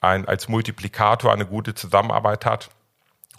ein, 0.00 0.26
als 0.26 0.48
Multiplikator 0.48 1.32
eine 1.32 1.46
gute 1.46 1.74
Zusammenarbeit 1.74 2.44
hat, 2.44 2.70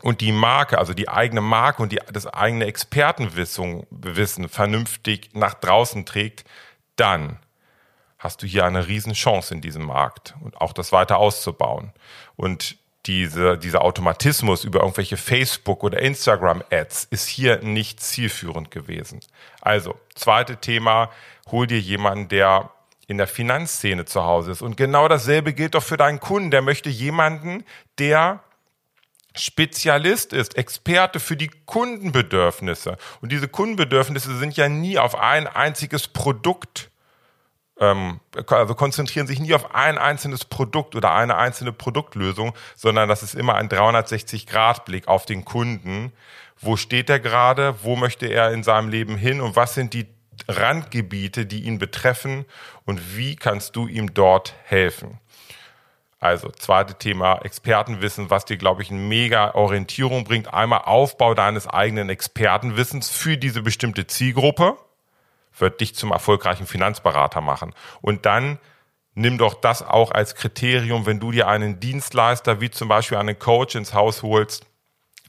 und 0.04 0.20
die 0.20 0.34
Marke, 0.34 0.78
also 0.80 0.94
die 0.94 1.08
eigene 1.08 1.40
Marke 1.40 1.82
und 1.82 1.94
die, 1.94 2.00
das 2.12 2.28
eigene 2.28 2.66
Expertenwissen 2.66 3.88
Wissen 3.90 4.50
vernünftig 4.50 5.30
nach 5.34 5.54
draußen 5.54 6.06
trägt, 6.06 6.44
dann 6.98 7.40
hast 8.20 8.44
du 8.44 8.46
hier 8.46 8.66
eine 8.66 8.88
Riesenchance 8.88 9.54
in 9.54 9.62
diesem 9.62 9.86
Markt 9.86 10.36
und 10.42 10.60
auch 10.60 10.74
das 10.74 10.92
weiter 10.92 11.18
auszubauen. 11.18 11.94
Und 12.36 12.78
diese, 13.06 13.58
dieser 13.58 13.82
Automatismus 13.82 14.64
über 14.64 14.80
irgendwelche 14.80 15.18
Facebook- 15.18 15.84
oder 15.84 16.00
Instagram-Ads 16.00 17.08
ist 17.10 17.28
hier 17.28 17.62
nicht 17.62 18.00
zielführend 18.02 18.72
gewesen. 18.72 19.20
Also, 19.62 19.96
zweite 20.16 20.58
Thema, 20.58 21.10
hol 21.52 21.68
dir 21.68 21.80
jemanden, 21.80 22.30
der 22.30 22.72
in 23.08 23.18
der 23.18 23.28
Finanzszene 23.28 24.06
zu 24.06 24.24
Hause 24.24 24.52
ist. 24.52 24.62
Und 24.62 24.78
genau 24.78 25.08
dasselbe 25.08 25.54
gilt 25.54 25.76
doch 25.76 25.84
für 25.84 25.98
deinen 25.98 26.22
Kunden. 26.22 26.52
Der 26.52 26.62
möchte 26.62 26.90
jemanden, 26.90 27.66
der 28.00 28.42
Spezialist 29.36 30.32
ist, 30.32 30.58
Experte 30.58 31.20
für 31.20 31.36
die 31.36 31.50
Kundenbedürfnisse. 31.66 32.98
Und 33.20 33.32
diese 33.32 33.48
Kundenbedürfnisse 33.48 34.38
sind 34.38 34.56
ja 34.56 34.70
nie 34.70 34.98
auf 34.98 35.16
ein 35.16 35.48
einziges 35.48 36.08
Produkt 36.08 36.90
also 38.48 38.76
konzentrieren 38.76 39.28
sich 39.28 39.40
nie 39.40 39.54
auf 39.54 39.74
ein 39.76 39.98
einzelnes 39.98 40.46
Produkt 40.46 40.96
oder 40.96 41.14
eine 41.14 41.38
einzelne 41.38 41.74
Produktlösung, 41.74 42.54
sondern 42.76 43.10
das 43.10 43.24
ist 43.24 43.36
immer 43.36 43.56
ein 43.56 43.70
360-Grad-Blick 43.70 45.08
auf 45.08 45.26
den 45.26 45.46
Kunden. 45.46 46.14
Wo 46.60 46.78
steht 46.78 47.10
er 47.10 47.20
gerade? 47.20 47.76
Wo 47.84 47.96
möchte 47.96 48.28
er 48.28 48.52
in 48.52 48.64
seinem 48.64 48.90
Leben 48.90 49.18
hin? 49.18 49.42
Und 49.42 49.56
was 49.56 49.74
sind 49.74 49.94
die 49.94 50.08
Randgebiete, 50.48 51.46
die 51.46 51.64
ihn 51.64 51.80
betreffen? 51.80 52.46
Und 52.86 53.18
wie 53.18 53.36
kannst 53.36 53.76
du 53.76 53.88
ihm 53.88 54.14
dort 54.14 54.54
helfen? 54.64 55.20
Also, 56.20 56.50
zweite 56.52 56.96
Thema, 56.96 57.40
Expertenwissen, 57.44 58.30
was 58.30 58.46
dir, 58.46 58.56
glaube 58.56 58.82
ich, 58.82 58.90
eine 58.90 59.00
mega 59.00 59.56
Orientierung 59.56 60.24
bringt. 60.24 60.54
Einmal 60.54 60.84
Aufbau 60.86 61.34
deines 61.34 61.68
eigenen 61.68 62.10
Expertenwissens 62.10 63.10
für 63.10 63.38
diese 63.38 63.62
bestimmte 63.62 64.08
Zielgruppe 64.08 64.78
wird 65.58 65.82
dich 65.82 65.96
zum 65.96 66.12
erfolgreichen 66.12 66.66
Finanzberater 66.66 67.42
machen. 67.42 67.74
Und 68.02 68.26
dann 68.26 68.60
nimm 69.16 69.38
doch 69.38 69.54
das 69.54 69.82
auch 69.82 70.12
als 70.12 70.36
Kriterium, 70.36 71.06
wenn 71.06 71.20
du 71.20 71.32
dir 71.32 71.48
einen 71.48 71.80
Dienstleister 71.80 72.62
wie 72.62 72.72
zum 72.72 72.88
Beispiel 72.88 73.18
einen 73.18 73.38
Coach 73.38 73.76
ins 73.76 73.94
Haus 73.94 74.24
holst, 74.24 74.66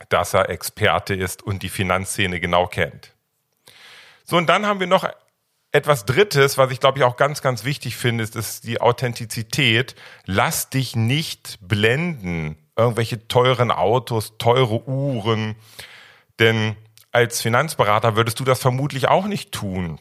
dass 0.09 0.35
er 0.35 0.49
Experte 0.50 1.14
ist 1.14 1.43
und 1.43 1.62
die 1.62 1.69
Finanzszene 1.69 2.40
genau 2.40 2.66
kennt. 2.66 3.12
So, 4.25 4.37
und 4.37 4.47
dann 4.49 4.66
haben 4.66 4.81
wir 4.81 4.87
noch 4.87 5.07
etwas 5.73 6.07
Drittes, 6.07 6.57
was 6.57 6.71
ich 6.71 6.81
glaube 6.81 6.99
ich 6.99 7.04
auch 7.04 7.16
ganz, 7.16 7.43
ganz 7.43 7.64
wichtig 7.64 7.97
finde, 7.97 8.25
ist, 8.25 8.64
die 8.64 8.81
Authentizität. 8.81 9.95
Lass 10.25 10.71
dich 10.71 10.97
nicht 10.97 11.59
blenden. 11.61 12.57
Irgendwelche 12.76 13.28
teuren 13.28 13.71
Autos, 13.71 14.38
teure 14.38 14.88
Uhren. 14.88 15.57
Denn 16.38 16.76
als 17.12 17.40
Finanzberater 17.40 18.16
würdest 18.16 18.40
du 18.40 18.45
das 18.45 18.61
vermutlich 18.61 19.09
auch 19.09 19.26
nicht 19.26 19.52
tun 19.52 20.00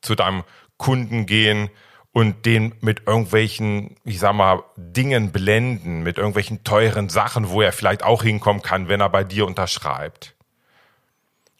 zu 0.00 0.14
deinem 0.14 0.44
Kunden 0.76 1.26
gehen 1.26 1.70
und 2.12 2.46
den 2.46 2.74
mit 2.80 3.06
irgendwelchen, 3.06 3.96
ich 4.04 4.18
sag 4.18 4.34
mal, 4.34 4.62
Dingen 4.76 5.32
blenden, 5.32 6.02
mit 6.02 6.16
irgendwelchen 6.16 6.64
teuren 6.64 7.08
Sachen, 7.08 7.50
wo 7.50 7.60
er 7.60 7.72
vielleicht 7.72 8.02
auch 8.02 8.22
hinkommen 8.22 8.62
kann, 8.62 8.88
wenn 8.88 9.00
er 9.00 9.10
bei 9.10 9.22
dir 9.22 9.46
unterschreibt. 9.46 10.34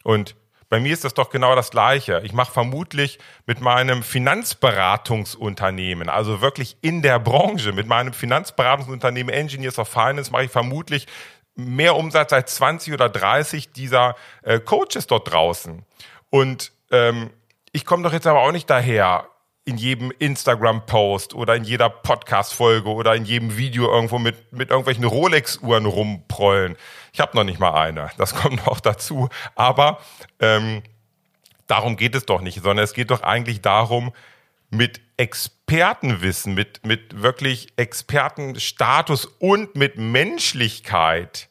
Und 0.03 0.35
bei 0.69 0.79
mir 0.79 0.93
ist 0.93 1.03
das 1.03 1.13
doch 1.13 1.29
genau 1.29 1.55
das 1.55 1.69
Gleiche. 1.69 2.21
Ich 2.25 2.33
mache 2.33 2.51
vermutlich 2.51 3.19
mit 3.45 3.61
meinem 3.61 4.03
Finanzberatungsunternehmen, 4.03 6.09
also 6.09 6.41
wirklich 6.41 6.77
in 6.81 7.01
der 7.01 7.19
Branche, 7.19 7.71
mit 7.71 7.87
meinem 7.87 8.13
Finanzberatungsunternehmen 8.13 9.33
Engineers 9.33 9.79
of 9.79 9.87
Finance, 9.87 10.31
mache 10.31 10.45
ich 10.45 10.51
vermutlich 10.51 11.07
mehr 11.55 11.95
Umsatz 11.95 12.33
als 12.33 12.55
20 12.55 12.93
oder 12.93 13.09
30 13.09 13.71
dieser 13.71 14.15
äh, 14.43 14.59
Coaches 14.59 15.07
dort 15.07 15.31
draußen. 15.31 15.83
Und 16.29 16.73
ähm, 16.91 17.31
ich 17.77 17.85
komme 17.85 18.01
doch 18.01 18.11
jetzt 18.11 18.25
aber 18.25 18.41
auch 18.41 18.51
nicht 18.51 18.67
daher, 18.71 19.27
in 19.63 19.77
jedem 19.77 20.11
Instagram-Post 20.17 21.35
oder 21.35 21.55
in 21.55 21.63
jeder 21.63 21.89
Podcast-Folge 21.89 22.89
oder 22.89 23.13
in 23.13 23.23
jedem 23.23 23.55
Video 23.55 23.87
irgendwo 23.93 24.17
mit, 24.17 24.51
mit 24.51 24.71
irgendwelchen 24.71 25.03
Rolex-Uhren 25.03 25.85
rumprollen. 25.85 26.75
Ich 27.13 27.19
habe 27.19 27.37
noch 27.37 27.43
nicht 27.43 27.59
mal 27.59 27.79
eine, 27.79 28.09
das 28.17 28.33
kommt 28.41 28.65
noch 28.65 28.79
dazu. 28.79 29.29
Aber 29.53 29.99
ähm, 30.39 30.81
darum 31.67 31.97
geht 31.97 32.15
es 32.15 32.25
doch 32.25 32.41
nicht, 32.41 32.63
sondern 32.63 32.83
es 32.83 32.95
geht 32.95 33.11
doch 33.11 33.21
eigentlich 33.21 33.61
darum, 33.61 34.11
mit 34.71 34.99
Expertenwissen, 35.17 36.55
mit, 36.55 36.83
mit 36.83 37.21
wirklich 37.21 37.67
Expertenstatus 37.75 39.25
und 39.25 39.75
mit 39.75 39.99
Menschlichkeit 39.99 41.47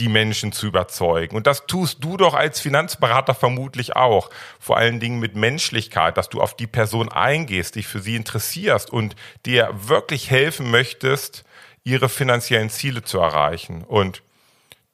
die 0.00 0.08
Menschen 0.08 0.52
zu 0.52 0.66
überzeugen. 0.66 1.36
Und 1.36 1.46
das 1.46 1.66
tust 1.66 2.02
du 2.02 2.16
doch 2.16 2.34
als 2.34 2.58
Finanzberater 2.58 3.34
vermutlich 3.34 3.94
auch. 3.94 4.30
Vor 4.58 4.78
allen 4.78 4.98
Dingen 4.98 5.20
mit 5.20 5.36
Menschlichkeit, 5.36 6.16
dass 6.16 6.28
du 6.28 6.40
auf 6.40 6.56
die 6.56 6.66
Person 6.66 7.10
eingehst, 7.10 7.76
dich 7.76 7.86
für 7.86 8.00
sie 8.00 8.16
interessierst 8.16 8.90
und 8.90 9.14
dir 9.46 9.70
wirklich 9.72 10.30
helfen 10.30 10.70
möchtest, 10.70 11.44
ihre 11.84 12.08
finanziellen 12.08 12.70
Ziele 12.70 13.02
zu 13.02 13.18
erreichen. 13.18 13.84
Und 13.84 14.22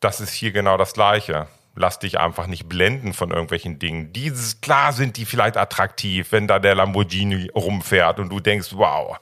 das 0.01 0.21
ist 0.21 0.33
hier 0.33 0.53
genau 0.53 0.77
das 0.77 0.93
Gleiche. 0.93 1.47
Lass 1.75 1.99
dich 1.99 2.19
einfach 2.19 2.47
nicht 2.47 2.69
blenden 2.69 3.13
von 3.13 3.31
irgendwelchen 3.31 3.79
Dingen. 3.79 4.13
Dieses, 4.13 4.61
klar 4.61 4.93
sind 4.93 5.17
die 5.17 5.27
vielleicht 5.27 5.57
attraktiv, 5.57 6.33
wenn 6.33 6.49
da 6.49 6.59
der 6.59 6.75
Lamborghini 6.75 7.51
rumfährt 7.55 8.19
und 8.19 8.31
du 8.31 8.41
denkst, 8.41 8.71
wow, 8.73 9.19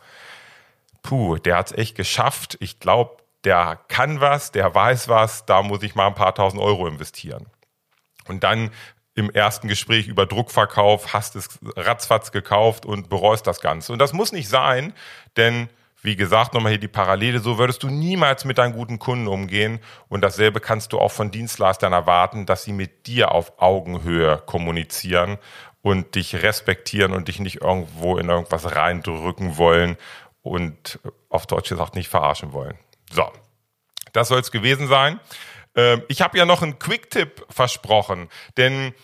puh, 1.03 1.37
der 1.37 1.57
hat's 1.57 1.73
echt 1.73 1.97
geschafft. 1.97 2.57
Ich 2.61 2.81
glaube, 2.81 3.17
der 3.45 3.79
kann 3.89 4.21
was, 4.21 4.53
der 4.53 4.75
weiß 4.75 5.09
was, 5.09 5.47
da 5.47 5.63
muss 5.63 5.83
ich 5.83 5.95
mal 5.95 6.07
ein 6.07 6.15
paar 6.15 6.35
tausend 6.35 6.63
Euro 6.63 6.87
investieren. 6.87 7.47
Und 8.27 8.45
dann 8.45 8.71
im 9.15 9.31
ersten 9.31 9.69
Gespräch 9.69 10.09
über 10.09 10.27
Druckverkauf 10.27 11.13
hast 11.13 11.37
es 11.37 11.59
ratzfatz 11.77 12.33
gekauft 12.33 12.85
und 12.85 13.09
bereust 13.09 13.47
das 13.47 13.61
Ganze. 13.61 13.93
Und 13.93 13.99
das 13.99 14.13
muss 14.13 14.33
nicht 14.33 14.49
sein, 14.49 14.93
denn 15.37 15.69
wie 16.03 16.17
gesagt, 16.17 16.53
nochmal 16.53 16.73
hier 16.73 16.81
die 16.81 16.89
Parallele, 16.89 17.39
so 17.39 17.57
würdest 17.59 17.83
du 17.83 17.89
niemals 17.89 18.45
mit 18.45 18.59
deinen 18.59 18.75
guten 18.75 18.99
Kunden 18.99 19.27
umgehen. 19.27 19.81
Und 20.09 20.21
dasselbe 20.21 20.61
kannst 20.61 20.93
du 20.93 20.99
auch 20.99 21.11
von 21.11 21.31
Dienstleistern 21.31 21.95
erwarten, 21.95 22.45
dass 22.45 22.63
sie 22.63 22.75
mit 22.75 23.07
dir 23.07 23.33
auf 23.33 23.59
Augenhöhe 23.59 24.43
kommunizieren 24.45 25.39
und 25.81 26.15
dich 26.15 26.43
respektieren 26.43 27.13
und 27.13 27.29
dich 27.29 27.41
nicht 27.41 27.63
irgendwo 27.63 28.19
in 28.19 28.29
irgendwas 28.29 28.77
reindrücken 28.77 29.57
wollen 29.57 29.97
und 30.43 31.01
auf 31.31 31.47
Deutsch 31.47 31.71
gesagt 31.71 31.95
nicht 31.95 32.09
verarschen 32.09 32.53
wollen. 32.53 32.77
So, 33.13 33.31
das 34.13 34.29
soll 34.29 34.41
es 34.41 34.51
gewesen 34.51 34.89
sein. 34.89 35.21
Ähm, 35.75 36.03
ich 36.09 36.23
habe 36.23 36.39
ja 36.39 36.47
noch 36.47 36.63
einen 36.63 36.79
Quick-Tipp 36.79 37.47
versprochen, 37.49 38.29
denn 38.57 38.95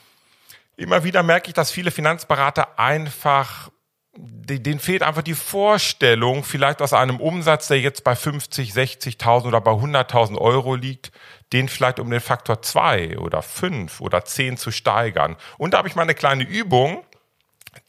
immer 0.76 1.04
wieder 1.04 1.22
merke 1.22 1.48
ich, 1.48 1.54
dass 1.54 1.70
viele 1.70 1.90
Finanzberater 1.90 2.78
einfach 2.78 3.70
denen 4.16 4.80
fehlt 4.80 5.02
einfach 5.02 5.22
die 5.22 5.34
Vorstellung, 5.34 6.42
vielleicht 6.44 6.82
aus 6.82 6.92
einem 6.92 7.20
Umsatz, 7.20 7.68
der 7.68 7.80
jetzt 7.80 8.04
bei 8.04 8.16
50, 8.16 8.72
60.000 8.72 9.46
oder 9.46 9.60
bei 9.60 9.70
100.000 9.70 10.36
Euro 10.36 10.74
liegt, 10.74 11.12
den 11.52 11.68
vielleicht 11.68 12.00
um 12.00 12.10
den 12.10 12.20
Faktor 12.20 12.60
2 12.60 13.18
oder 13.18 13.42
5 13.42 14.00
oder 14.00 14.24
10 14.24 14.56
zu 14.56 14.70
steigern. 14.70 15.36
Und 15.58 15.74
da 15.74 15.78
habe 15.78 15.88
ich 15.88 15.94
mal 15.94 16.02
eine 16.02 16.14
kleine 16.14 16.44
Übung, 16.44 17.04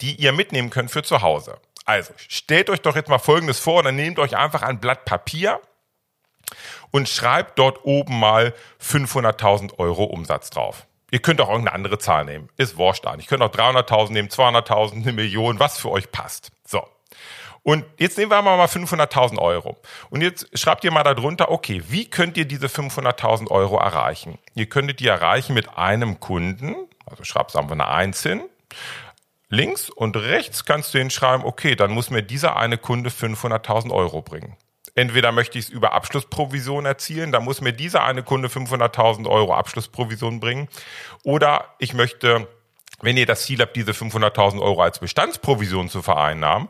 die 0.00 0.14
ihr 0.14 0.32
mitnehmen 0.32 0.70
könnt 0.70 0.90
für 0.90 1.02
zu 1.02 1.22
Hause. 1.22 1.58
Also, 1.84 2.12
stellt 2.28 2.70
euch 2.70 2.80
doch 2.80 2.94
jetzt 2.94 3.08
mal 3.08 3.18
Folgendes 3.18 3.58
vor, 3.58 3.82
dann 3.82 3.96
nehmt 3.96 4.18
euch 4.18 4.36
einfach 4.36 4.62
ein 4.62 4.78
Blatt 4.78 5.04
Papier 5.04 5.60
und 6.90 7.08
schreibt 7.08 7.58
dort 7.58 7.84
oben 7.84 8.18
mal 8.18 8.54
500.000 8.80 9.78
Euro 9.78 10.04
Umsatz 10.04 10.50
drauf. 10.50 10.86
Ihr 11.10 11.20
könnt 11.20 11.40
auch 11.40 11.50
irgendeine 11.50 11.74
andere 11.74 11.98
Zahl 11.98 12.24
nehmen. 12.24 12.48
Ist 12.56 12.78
wurscht 12.78 13.06
an. 13.06 13.20
Ich 13.20 13.26
könnte 13.26 13.44
auch 13.44 13.52
300.000 13.52 14.12
nehmen, 14.12 14.28
200.000, 14.28 15.02
eine 15.02 15.12
Million, 15.12 15.60
was 15.60 15.78
für 15.78 15.90
euch 15.90 16.10
passt. 16.10 16.52
So. 16.66 16.86
Und 17.62 17.84
jetzt 17.98 18.18
nehmen 18.18 18.30
wir 18.30 18.42
mal 18.42 18.64
500.000 18.64 19.38
Euro. 19.38 19.76
Und 20.10 20.22
jetzt 20.22 20.58
schreibt 20.58 20.84
ihr 20.84 20.90
mal 20.90 21.04
darunter, 21.04 21.50
okay, 21.50 21.82
wie 21.88 22.08
könnt 22.08 22.36
ihr 22.36 22.46
diese 22.46 22.66
500.000 22.66 23.50
Euro 23.50 23.78
erreichen? 23.78 24.38
Ihr 24.54 24.66
könntet 24.66 25.00
die 25.00 25.06
erreichen 25.06 25.54
mit 25.54 25.76
einem 25.76 26.18
Kunden, 26.18 26.74
also 27.06 27.24
schreibst 27.24 27.56
einfach 27.56 27.72
eine 27.72 27.88
Eins 27.88 28.22
hin. 28.22 28.42
Links 29.48 29.90
und 29.90 30.16
rechts 30.16 30.64
kannst 30.64 30.94
du 30.94 30.98
hinschreiben, 30.98 31.44
okay, 31.44 31.76
dann 31.76 31.92
muss 31.92 32.08
mir 32.08 32.22
dieser 32.22 32.56
eine 32.56 32.78
Kunde 32.78 33.10
500.000 33.10 33.92
Euro 33.92 34.22
bringen. 34.22 34.56
Entweder 34.94 35.32
möchte 35.32 35.58
ich 35.58 35.66
es 35.66 35.70
über 35.70 35.92
Abschlussprovision 35.92 36.84
erzielen, 36.84 37.32
dann 37.32 37.44
muss 37.44 37.62
mir 37.62 37.72
dieser 37.72 38.04
eine 38.04 38.22
Kunde 38.22 38.48
500.000 38.48 39.28
Euro 39.28 39.54
Abschlussprovision 39.54 40.38
bringen. 40.38 40.68
Oder 41.24 41.74
ich 41.78 41.94
möchte, 41.94 42.46
wenn 43.00 43.16
ihr 43.16 43.24
das 43.24 43.44
Ziel 43.44 43.60
habt, 43.60 43.74
diese 43.74 43.92
500.000 43.92 44.60
Euro 44.60 44.82
als 44.82 44.98
Bestandsprovision 44.98 45.88
zu 45.88 46.02
vereinnahmen, 46.02 46.68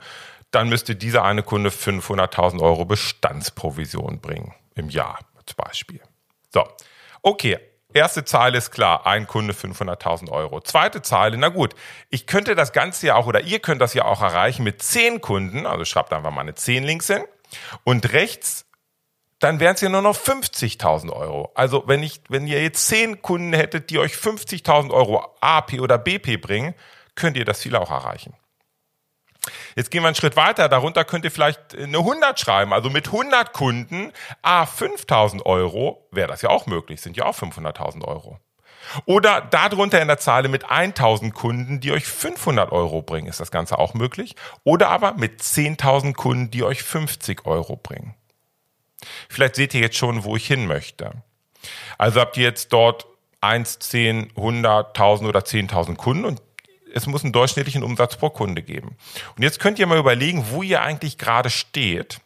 dann 0.52 0.68
müsste 0.68 0.94
dieser 0.94 1.24
eine 1.24 1.42
Kunde 1.42 1.70
500.000 1.70 2.60
Euro 2.60 2.84
Bestandsprovision 2.84 4.20
bringen 4.20 4.54
im 4.76 4.88
Jahr 4.88 5.18
zum 5.46 5.56
Beispiel. 5.56 6.00
So, 6.52 6.64
okay. 7.22 7.58
Erste 7.94 8.24
Zahl 8.24 8.54
ist 8.54 8.70
klar, 8.70 9.06
ein 9.06 9.26
Kunde 9.26 9.52
500.000 9.52 10.30
Euro. 10.30 10.62
Zweite 10.62 11.02
Zahl, 11.02 11.36
na 11.36 11.50
gut, 11.50 11.74
ich 12.08 12.26
könnte 12.26 12.54
das 12.54 12.72
Ganze 12.72 13.08
ja 13.08 13.16
auch 13.16 13.26
oder 13.26 13.42
ihr 13.42 13.58
könnt 13.58 13.82
das 13.82 13.92
ja 13.92 14.06
auch 14.06 14.22
erreichen 14.22 14.62
mit 14.62 14.82
zehn 14.82 15.20
Kunden, 15.20 15.66
also 15.66 15.84
schreibt 15.84 16.14
einfach 16.14 16.30
mal 16.30 16.40
eine 16.40 16.54
10 16.54 16.84
links 16.84 17.08
hin 17.08 17.22
und 17.84 18.12
rechts 18.12 18.66
dann 19.42 19.58
wären 19.58 19.74
es 19.74 19.80
ja 19.80 19.88
nur 19.88 20.02
noch 20.02 20.16
50.000 20.16 21.10
Euro. 21.10 21.50
Also 21.56 21.82
wenn 21.88 22.02
ich, 22.04 22.20
wenn 22.28 22.46
ihr 22.46 22.62
jetzt 22.62 22.86
zehn 22.86 23.22
Kunden 23.22 23.52
hättet, 23.52 23.90
die 23.90 23.98
euch 23.98 24.12
50.000 24.12 24.92
Euro 24.92 25.34
AP 25.40 25.80
oder 25.80 25.98
BP 25.98 26.40
bringen, 26.40 26.74
könnt 27.16 27.36
ihr 27.36 27.44
das 27.44 27.58
Ziel 27.58 27.74
auch 27.74 27.90
erreichen. 27.90 28.34
Jetzt 29.74 29.90
gehen 29.90 30.02
wir 30.02 30.06
einen 30.06 30.14
Schritt 30.14 30.36
weiter. 30.36 30.68
Darunter 30.68 31.04
könnt 31.04 31.24
ihr 31.24 31.32
vielleicht 31.32 31.74
eine 31.74 31.98
100 31.98 32.38
schreiben. 32.38 32.72
Also 32.72 32.88
mit 32.88 33.06
100 33.06 33.52
Kunden, 33.52 34.12
a 34.42 34.64
5000 34.64 35.44
Euro, 35.44 36.06
wäre 36.12 36.28
das 36.28 36.42
ja 36.42 36.50
auch 36.50 36.66
möglich. 36.66 37.00
Sind 37.00 37.16
ja 37.16 37.24
auch 37.24 37.36
500.000 37.36 38.04
Euro. 38.04 38.38
Oder 39.06 39.40
darunter 39.40 40.00
in 40.00 40.08
der 40.08 40.18
Zahl 40.18 40.48
mit 40.48 40.70
1000 40.70 41.34
Kunden, 41.34 41.80
die 41.80 41.92
euch 41.92 42.04
500 42.04 42.72
Euro 42.72 43.02
bringen, 43.02 43.28
ist 43.28 43.40
das 43.40 43.50
Ganze 43.50 43.78
auch 43.78 43.94
möglich. 43.94 44.36
Oder 44.64 44.90
aber 44.90 45.14
mit 45.14 45.40
10.000 45.40 46.14
Kunden, 46.14 46.50
die 46.50 46.62
euch 46.62 46.82
50 46.82 47.46
Euro 47.46 47.76
bringen. 47.76 48.14
Vielleicht 49.28 49.56
seht 49.56 49.74
ihr 49.74 49.80
jetzt 49.80 49.96
schon, 49.96 50.24
wo 50.24 50.36
ich 50.36 50.46
hin 50.46 50.66
möchte. 50.66 51.12
Also 51.98 52.20
habt 52.20 52.36
ihr 52.36 52.44
jetzt 52.44 52.72
dort 52.72 53.06
1, 53.40 53.78
10, 53.80 54.32
100, 54.36 54.88
1000 54.88 55.28
oder 55.28 55.40
10.000 55.40 55.96
Kunden 55.96 56.24
und 56.24 56.42
es 56.94 57.06
muss 57.06 57.24
einen 57.24 57.32
durchschnittlichen 57.32 57.82
Umsatz 57.82 58.16
pro 58.16 58.30
Kunde 58.30 58.62
geben. 58.62 58.96
Und 59.36 59.42
jetzt 59.42 59.60
könnt 59.60 59.78
ihr 59.78 59.86
mal 59.86 59.98
überlegen, 59.98 60.46
wo 60.50 60.62
ihr 60.62 60.82
eigentlich 60.82 61.18
gerade 61.18 61.50
steht. 61.50 62.20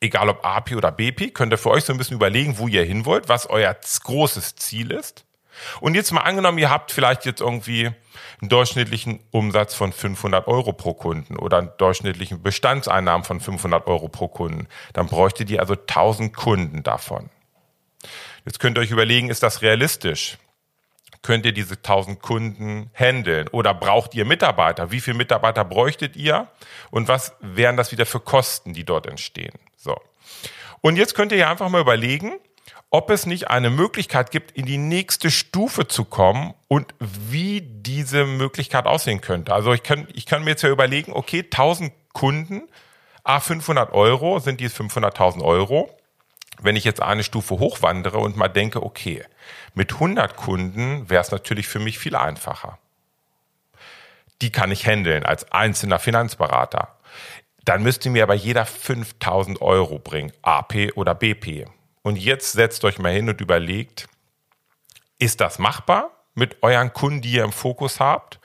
Egal 0.00 0.28
ob 0.28 0.44
AP 0.44 0.72
oder 0.72 0.90
BP, 0.90 1.32
könnt 1.32 1.52
ihr 1.52 1.58
für 1.58 1.70
euch 1.70 1.84
so 1.84 1.92
ein 1.92 1.98
bisschen 1.98 2.16
überlegen, 2.16 2.58
wo 2.58 2.68
ihr 2.68 2.84
hin 2.84 3.04
wollt, 3.04 3.28
was 3.28 3.48
euer 3.48 3.76
großes 4.04 4.56
Ziel 4.56 4.90
ist. 4.90 5.24
Und 5.80 5.94
jetzt 5.94 6.12
mal 6.12 6.22
angenommen, 6.22 6.58
ihr 6.58 6.70
habt 6.70 6.92
vielleicht 6.92 7.24
jetzt 7.24 7.40
irgendwie 7.40 7.90
einen 8.40 8.48
durchschnittlichen 8.48 9.20
Umsatz 9.30 9.74
von 9.74 9.92
500 9.92 10.46
Euro 10.46 10.72
pro 10.72 10.94
Kunden 10.94 11.36
oder 11.36 11.58
einen 11.58 11.70
durchschnittlichen 11.78 12.42
Bestandseinnahmen 12.42 13.24
von 13.24 13.40
500 13.40 13.86
Euro 13.86 14.08
pro 14.08 14.28
Kunden. 14.28 14.68
Dann 14.92 15.06
bräuchtet 15.06 15.50
ihr 15.50 15.60
also 15.60 15.74
1000 15.74 16.34
Kunden 16.34 16.82
davon. 16.82 17.30
Jetzt 18.44 18.58
könnt 18.58 18.76
ihr 18.76 18.80
euch 18.80 18.90
überlegen, 18.90 19.30
ist 19.30 19.42
das 19.42 19.62
realistisch? 19.62 20.38
könnt 21.22 21.46
ihr 21.46 21.52
diese 21.52 21.74
1000 21.74 22.20
Kunden 22.20 22.90
handeln? 22.92 23.48
Oder 23.48 23.74
braucht 23.74 24.14
ihr 24.14 24.24
Mitarbeiter? 24.24 24.90
Wie 24.90 25.00
viele 25.00 25.16
Mitarbeiter 25.16 25.64
bräuchtet 25.64 26.16
ihr? 26.16 26.48
Und 26.90 27.08
was 27.08 27.34
wären 27.40 27.76
das 27.76 27.92
wieder 27.92 28.06
für 28.06 28.20
Kosten, 28.20 28.74
die 28.74 28.84
dort 28.84 29.06
entstehen? 29.06 29.54
So. 29.76 29.96
Und 30.80 30.96
jetzt 30.96 31.14
könnt 31.14 31.32
ihr 31.32 31.38
ja 31.38 31.50
einfach 31.50 31.68
mal 31.68 31.80
überlegen, 31.80 32.32
ob 32.92 33.10
es 33.10 33.26
nicht 33.26 33.48
eine 33.48 33.70
Möglichkeit 33.70 34.30
gibt, 34.30 34.52
in 34.52 34.66
die 34.66 34.78
nächste 34.78 35.30
Stufe 35.32 35.88
zu 35.88 36.04
kommen 36.04 36.54
und 36.68 36.94
wie 37.00 37.60
diese 37.60 38.24
Möglichkeit 38.24 38.86
aussehen 38.86 39.20
könnte. 39.20 39.52
Also 39.52 39.72
ich 39.72 39.82
kann, 39.82 40.06
ich 40.14 40.26
kann 40.26 40.44
mir 40.44 40.50
jetzt 40.50 40.62
ja 40.62 40.70
überlegen, 40.70 41.12
okay, 41.12 41.40
1000 41.42 41.92
Kunden, 42.12 42.62
a 43.24 43.40
500 43.40 43.92
Euro, 43.92 44.38
sind 44.38 44.60
die 44.60 44.68
500.000 44.68 45.42
Euro 45.42 45.90
wenn 46.60 46.76
ich 46.76 46.84
jetzt 46.84 47.02
eine 47.02 47.24
Stufe 47.24 47.58
hochwandere 47.58 48.18
und 48.18 48.36
mal 48.36 48.48
denke, 48.48 48.82
okay, 48.82 49.24
mit 49.74 49.94
100 49.94 50.36
Kunden 50.36 51.08
wäre 51.10 51.22
es 51.22 51.30
natürlich 51.30 51.66
für 51.66 51.78
mich 51.78 51.98
viel 51.98 52.16
einfacher. 52.16 52.78
Die 54.40 54.50
kann 54.50 54.70
ich 54.70 54.86
handeln 54.86 55.24
als 55.24 55.50
einzelner 55.52 55.98
Finanzberater. 55.98 56.96
Dann 57.64 57.82
müsste 57.82 58.10
mir 58.10 58.24
aber 58.24 58.34
jeder 58.34 58.66
5000 58.66 59.60
Euro 59.62 59.98
bringen, 59.98 60.32
AP 60.42 60.92
oder 60.96 61.14
BP. 61.14 61.66
Und 62.02 62.16
jetzt 62.16 62.52
setzt 62.52 62.84
euch 62.84 62.98
mal 62.98 63.12
hin 63.12 63.28
und 63.28 63.40
überlegt, 63.40 64.08
ist 65.18 65.40
das 65.40 65.58
machbar 65.58 66.10
mit 66.34 66.62
euren 66.62 66.92
Kunden, 66.92 67.22
die 67.22 67.32
ihr 67.32 67.44
im 67.44 67.52
Fokus 67.52 68.00
habt? 68.00 68.40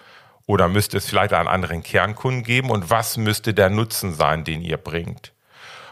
Oder 0.45 0.69
müsste 0.69 0.97
es 0.97 1.07
vielleicht 1.07 1.33
einen 1.33 1.47
anderen 1.47 1.83
Kernkunden 1.83 2.43
geben? 2.43 2.69
Und 2.69 2.89
was 2.89 3.17
müsste 3.17 3.53
der 3.53 3.69
Nutzen 3.69 4.13
sein, 4.13 4.43
den 4.43 4.61
ihr 4.61 4.77
bringt? 4.77 5.33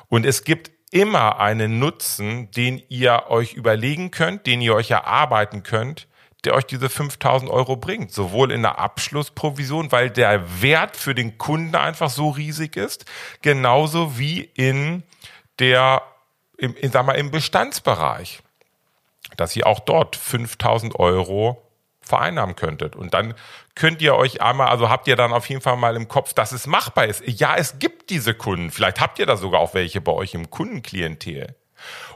Und 0.08 0.26
es 0.26 0.44
gibt 0.44 0.72
immer 0.92 1.40
einen 1.40 1.80
Nutzen, 1.80 2.50
den 2.52 2.82
ihr 2.88 3.26
euch 3.28 3.54
überlegen 3.54 4.12
könnt, 4.12 4.46
den 4.46 4.62
ihr 4.62 4.76
euch 4.76 4.92
erarbeiten 4.92 5.64
könnt, 5.64 6.08
der 6.46 6.54
euch 6.54 6.66
diese 6.66 6.90
5000 6.90 7.52
Euro 7.52 7.76
bringt. 7.76 8.14
Sowohl 8.14 8.52
in 8.52 8.62
der 8.62 8.80
Abschlussprovision, 8.80 9.92
weil 9.92 10.10
der 10.10 10.62
Wert 10.62 10.96
für 10.96 11.16
den 11.16 11.38
Kunden 11.38 11.76
einfach 11.76 12.10
so 12.10 12.30
riesig 12.30 12.78
ist, 12.78 13.06
genauso 13.42 14.18
wie 14.18 14.42
in 14.42 15.04
der, 15.60 16.04
im, 16.58 16.76
in, 16.76 16.92
sag 16.92 17.06
mal, 17.06 17.14
im 17.14 17.32
Bestandsbereich, 17.32 18.42
dass 19.38 19.56
ihr 19.56 19.68
auch 19.68 19.80
dort 19.80 20.16
5000 20.16 21.00
Euro 21.00 21.62
vereinnahmen 22.02 22.56
könntet. 22.56 22.96
Und 22.96 23.14
dann 23.14 23.34
könnt 23.74 24.02
ihr 24.02 24.16
euch 24.16 24.42
einmal, 24.42 24.68
also 24.68 24.90
habt 24.90 25.08
ihr 25.08 25.16
dann 25.16 25.34
auf 25.34 25.50
jeden 25.50 25.62
Fall 25.62 25.76
mal 25.76 25.96
im 25.96 26.08
Kopf, 26.08 26.34
dass 26.34 26.52
es 26.52 26.68
machbar 26.68 27.06
ist. 27.06 27.24
Ja, 27.26 27.56
es 27.56 27.80
gibt 27.80 28.10
diese 28.10 28.34
Kunden. 28.34 28.72
Vielleicht 28.72 29.02
habt 29.02 29.20
ihr 29.20 29.26
da 29.26 29.38
sogar 29.38 29.60
auch 29.60 29.74
welche 29.74 30.02
bei 30.02 30.12
euch 30.12 30.34
im 30.34 30.50
Kundenklientel. 30.50 31.56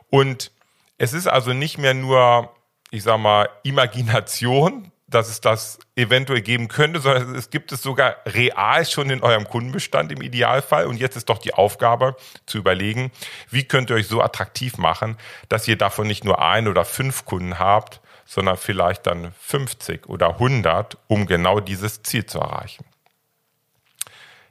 Und 0.09 0.51
es 0.97 1.13
ist 1.13 1.27
also 1.27 1.53
nicht 1.53 1.77
mehr 1.77 1.93
nur, 1.93 2.53
ich 2.91 3.03
sag 3.03 3.19
mal, 3.19 3.49
Imagination, 3.63 4.91
dass 5.09 5.29
es 5.29 5.41
das 5.41 5.79
eventuell 5.95 6.41
geben 6.41 6.67
könnte, 6.67 6.99
sondern 6.99 7.35
es 7.35 7.49
gibt 7.49 7.71
es 7.71 7.81
sogar 7.81 8.17
real 8.25 8.85
schon 8.85 9.09
in 9.09 9.23
eurem 9.23 9.47
Kundenbestand 9.47 10.11
im 10.11 10.21
Idealfall. 10.21 10.85
Und 10.85 10.97
jetzt 10.97 11.15
ist 11.15 11.29
doch 11.29 11.39
die 11.39 11.53
Aufgabe 11.53 12.15
zu 12.45 12.57
überlegen, 12.57 13.11
wie 13.49 13.63
könnt 13.63 13.89
ihr 13.89 13.95
euch 13.95 14.07
so 14.07 14.21
attraktiv 14.21 14.77
machen, 14.77 15.17
dass 15.49 15.67
ihr 15.67 15.77
davon 15.77 16.07
nicht 16.07 16.23
nur 16.23 16.41
ein 16.41 16.67
oder 16.67 16.85
fünf 16.85 17.25
Kunden 17.25 17.59
habt, 17.59 18.01
sondern 18.25 18.57
vielleicht 18.57 19.07
dann 19.07 19.33
50 19.39 20.07
oder 20.07 20.33
100, 20.33 20.97
um 21.07 21.25
genau 21.25 21.59
dieses 21.59 22.03
Ziel 22.03 22.25
zu 22.25 22.39
erreichen. 22.39 22.85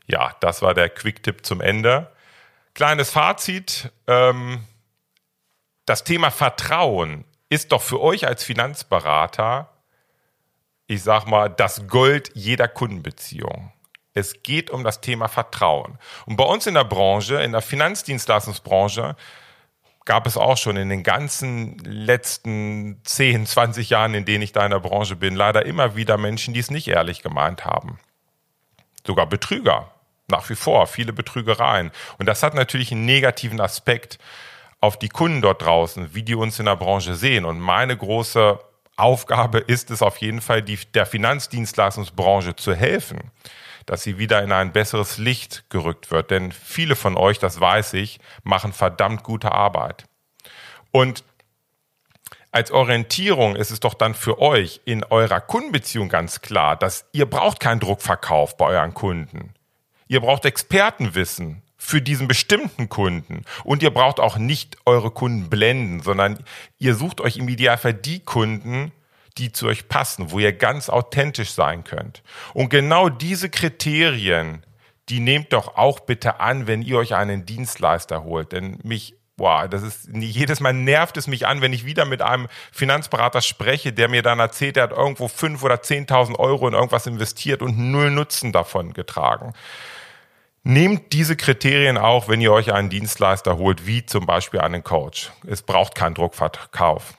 Ja, 0.06 0.34
das 0.40 0.62
war 0.62 0.74
der 0.74 0.88
Quick-Tipp 0.88 1.44
zum 1.44 1.60
Ende. 1.60 2.10
Kleines 2.74 3.10
Fazit. 3.10 3.92
Ähm, 4.06 4.64
das 5.84 6.04
Thema 6.04 6.30
Vertrauen 6.30 7.24
ist 7.48 7.72
doch 7.72 7.82
für 7.82 8.00
euch 8.00 8.26
als 8.26 8.42
Finanzberater, 8.42 9.70
ich 10.88 11.02
sag 11.02 11.26
mal, 11.26 11.48
das 11.48 11.86
Gold 11.86 12.32
jeder 12.34 12.66
Kundenbeziehung. 12.66 13.72
Es 14.14 14.42
geht 14.42 14.70
um 14.70 14.82
das 14.82 15.00
Thema 15.00 15.28
Vertrauen. 15.28 15.98
Und 16.26 16.36
bei 16.36 16.44
uns 16.44 16.66
in 16.66 16.74
der 16.74 16.84
Branche, 16.84 17.36
in 17.36 17.52
der 17.52 17.60
Finanzdienstleistungsbranche, 17.60 19.14
gab 20.06 20.26
es 20.26 20.38
auch 20.38 20.56
schon 20.56 20.78
in 20.78 20.88
den 20.88 21.02
ganzen 21.02 21.76
letzten 21.80 23.02
10, 23.04 23.44
20 23.46 23.90
Jahren, 23.90 24.14
in 24.14 24.24
denen 24.24 24.42
ich 24.42 24.52
da 24.52 24.64
in 24.64 24.70
der 24.70 24.80
Branche 24.80 25.14
bin, 25.14 25.36
leider 25.36 25.66
immer 25.66 25.94
wieder 25.94 26.16
Menschen, 26.16 26.54
die 26.54 26.60
es 26.60 26.70
nicht 26.70 26.88
ehrlich 26.88 27.22
gemeint 27.22 27.66
haben. 27.66 28.00
Sogar 29.06 29.26
Betrüger. 29.26 29.92
Nach 30.30 30.48
wie 30.50 30.56
vor 30.56 30.86
viele 30.86 31.12
Betrügereien. 31.12 31.90
Und 32.18 32.26
das 32.26 32.42
hat 32.42 32.54
natürlich 32.54 32.92
einen 32.92 33.04
negativen 33.04 33.60
Aspekt 33.60 34.18
auf 34.80 34.98
die 34.98 35.08
Kunden 35.08 35.42
dort 35.42 35.62
draußen, 35.62 36.14
wie 36.14 36.22
die 36.22 36.34
uns 36.34 36.58
in 36.58 36.66
der 36.66 36.76
Branche 36.76 37.14
sehen. 37.14 37.44
Und 37.44 37.60
meine 37.60 37.96
große 37.96 38.58
Aufgabe 38.98 39.58
ist 39.58 39.90
es 39.90 40.02
auf 40.02 40.18
jeden 40.18 40.40
Fall, 40.40 40.62
die, 40.62 40.78
der 40.94 41.06
Finanzdienstleistungsbranche 41.06 42.56
zu 42.56 42.74
helfen 42.74 43.30
dass 43.88 44.02
sie 44.02 44.18
wieder 44.18 44.42
in 44.42 44.52
ein 44.52 44.72
besseres 44.72 45.16
Licht 45.16 45.64
gerückt 45.70 46.10
wird. 46.10 46.30
Denn 46.30 46.52
viele 46.52 46.94
von 46.94 47.16
euch, 47.16 47.38
das 47.38 47.58
weiß 47.58 47.94
ich, 47.94 48.20
machen 48.42 48.74
verdammt 48.74 49.22
gute 49.22 49.52
Arbeit. 49.52 50.04
Und 50.90 51.24
als 52.50 52.70
Orientierung 52.70 53.56
ist 53.56 53.70
es 53.70 53.80
doch 53.80 53.94
dann 53.94 54.14
für 54.14 54.40
euch 54.40 54.82
in 54.84 55.04
eurer 55.04 55.40
Kundenbeziehung 55.40 56.10
ganz 56.10 56.42
klar, 56.42 56.76
dass 56.76 57.06
ihr 57.12 57.24
braucht 57.24 57.60
keinen 57.60 57.80
Druckverkauf 57.80 58.58
bei 58.58 58.66
euren 58.66 58.92
Kunden. 58.92 59.54
Ihr 60.06 60.20
braucht 60.20 60.44
Expertenwissen 60.44 61.62
für 61.78 62.02
diesen 62.02 62.28
bestimmten 62.28 62.88
Kunden. 62.88 63.44
Und 63.64 63.82
ihr 63.82 63.90
braucht 63.90 64.20
auch 64.20 64.36
nicht 64.36 64.76
eure 64.84 65.10
Kunden 65.10 65.48
blenden, 65.48 66.00
sondern 66.00 66.38
ihr 66.78 66.94
sucht 66.94 67.20
euch 67.20 67.36
im 67.36 67.48
Idealfall 67.48 67.94
die 67.94 68.20
Kunden, 68.20 68.92
die 69.38 69.52
zu 69.52 69.68
euch 69.68 69.88
passen, 69.88 70.32
wo 70.32 70.40
ihr 70.40 70.52
ganz 70.52 70.90
authentisch 70.90 71.52
sein 71.52 71.84
könnt. 71.84 72.22
Und 72.52 72.68
genau 72.68 73.08
diese 73.08 73.48
Kriterien, 73.48 74.64
die 75.08 75.20
nehmt 75.20 75.52
doch 75.52 75.76
auch 75.76 76.00
bitte 76.00 76.40
an, 76.40 76.66
wenn 76.66 76.82
ihr 76.82 76.98
euch 76.98 77.14
einen 77.14 77.46
Dienstleister 77.46 78.24
holt. 78.24 78.52
Denn 78.52 78.78
mich 78.82 79.14
boah, 79.38 79.68
das 79.68 79.82
ist 79.82 80.08
jedes 80.12 80.60
Mal 80.60 80.74
nervt 80.74 81.16
es 81.16 81.26
mich 81.26 81.46
an, 81.46 81.62
wenn 81.62 81.72
ich 81.72 81.86
wieder 81.86 82.04
mit 82.04 82.20
einem 82.20 82.48
Finanzberater 82.72 83.40
spreche, 83.40 83.92
der 83.94 84.08
mir 84.08 84.22
dann 84.22 84.40
erzählt, 84.40 84.76
er 84.76 84.82
hat 84.82 84.92
irgendwo 84.92 85.28
fünf 85.28 85.62
oder 85.62 85.80
zehntausend 85.80 86.38
Euro 86.38 86.68
in 86.68 86.74
irgendwas 86.74 87.06
investiert 87.06 87.62
und 87.62 87.78
null 87.78 88.10
Nutzen 88.10 88.52
davon 88.52 88.92
getragen. 88.92 89.54
Nehmt 90.64 91.12
diese 91.12 91.36
Kriterien 91.36 91.96
auch, 91.96 92.28
wenn 92.28 92.40
ihr 92.40 92.52
euch 92.52 92.72
einen 92.72 92.90
Dienstleister 92.90 93.56
holt, 93.56 93.86
wie 93.86 94.04
zum 94.04 94.26
Beispiel 94.26 94.60
einen 94.60 94.84
Coach. 94.84 95.30
Es 95.46 95.62
braucht 95.62 95.94
keinen 95.94 96.14
Druckverkauf. 96.14 97.14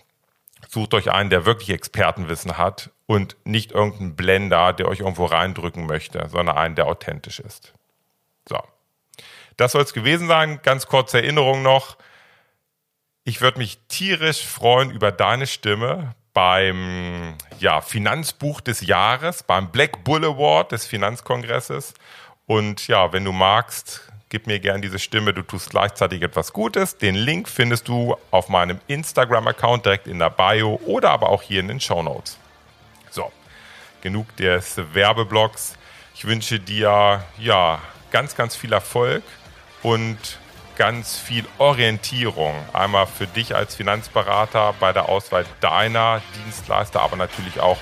Sucht 0.67 0.93
euch 0.93 1.11
einen, 1.11 1.29
der 1.29 1.45
wirklich 1.45 1.69
Expertenwissen 1.71 2.57
hat 2.57 2.91
und 3.07 3.37
nicht 3.43 3.71
irgendeinen 3.71 4.15
Blender, 4.15 4.73
der 4.73 4.87
euch 4.87 4.99
irgendwo 4.99 5.25
reindrücken 5.25 5.87
möchte, 5.87 6.27
sondern 6.29 6.57
einen, 6.57 6.75
der 6.75 6.85
authentisch 6.85 7.39
ist. 7.39 7.73
So. 8.47 8.59
Das 9.57 9.71
soll 9.71 9.81
es 9.81 9.93
gewesen 9.93 10.27
sein. 10.27 10.59
Ganz 10.61 10.85
kurze 10.85 11.17
Erinnerung 11.17 11.63
noch. 11.63 11.97
Ich 13.23 13.41
würde 13.41 13.57
mich 13.57 13.79
tierisch 13.87 14.45
freuen 14.45 14.91
über 14.91 15.11
deine 15.11 15.47
Stimme 15.47 16.15
beim 16.33 17.35
ja, 17.59 17.81
Finanzbuch 17.81 18.61
des 18.61 18.81
Jahres, 18.81 19.43
beim 19.43 19.71
Black 19.71 20.03
Bull 20.03 20.23
Award 20.23 20.71
des 20.71 20.85
Finanzkongresses. 20.85 21.93
Und 22.49 22.87
ja, 22.87 23.13
wenn 23.13 23.25
du 23.25 23.31
magst, 23.31 24.01
gib 24.29 24.47
mir 24.47 24.59
gern 24.59 24.81
diese 24.81 24.97
Stimme, 24.97 25.35
du 25.35 25.43
tust 25.43 25.69
gleichzeitig 25.69 26.23
etwas 26.23 26.51
Gutes. 26.51 26.97
Den 26.97 27.13
Link 27.13 27.47
findest 27.47 27.87
du 27.87 28.17
auf 28.31 28.49
meinem 28.49 28.79
Instagram-Account 28.87 29.85
direkt 29.85 30.07
in 30.07 30.17
der 30.17 30.31
Bio 30.31 30.81
oder 30.87 31.11
aber 31.11 31.29
auch 31.29 31.43
hier 31.43 31.59
in 31.59 31.67
den 31.67 31.79
Show 31.79 32.01
Notes. 32.01 32.39
So, 33.11 33.31
genug 34.01 34.35
des 34.37 34.81
Werbeblocks. 34.93 35.75
Ich 36.15 36.25
wünsche 36.25 36.59
dir 36.59 37.23
ja 37.37 37.79
ganz, 38.09 38.35
ganz 38.35 38.55
viel 38.55 38.73
Erfolg 38.73 39.21
und 39.83 40.17
ganz 40.75 41.19
viel 41.19 41.45
Orientierung. 41.59 42.55
Einmal 42.73 43.05
für 43.05 43.27
dich 43.27 43.55
als 43.55 43.75
Finanzberater 43.75 44.73
bei 44.79 44.91
der 44.91 45.07
Auswahl 45.07 45.45
deiner 45.61 46.23
Dienstleister, 46.35 46.99
aber 46.99 47.15
natürlich 47.15 47.59
auch 47.59 47.77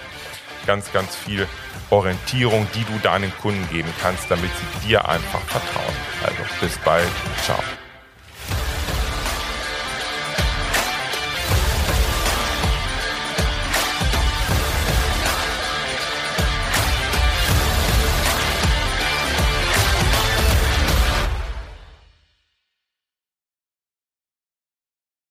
ganz, 0.67 0.91
ganz 0.91 1.15
viel 1.15 1.47
Orientierung, 1.89 2.67
die 2.75 2.84
du 2.84 2.99
deinen 3.01 3.36
Kunden 3.38 3.67
geben 3.69 3.89
kannst, 4.01 4.30
damit 4.30 4.51
sie 4.51 4.88
dir 4.88 5.08
einfach 5.08 5.41
vertrauen. 5.41 5.95
Also 6.23 6.43
bis 6.62 6.77
bald. 6.80 7.10
Ciao. 7.43 7.58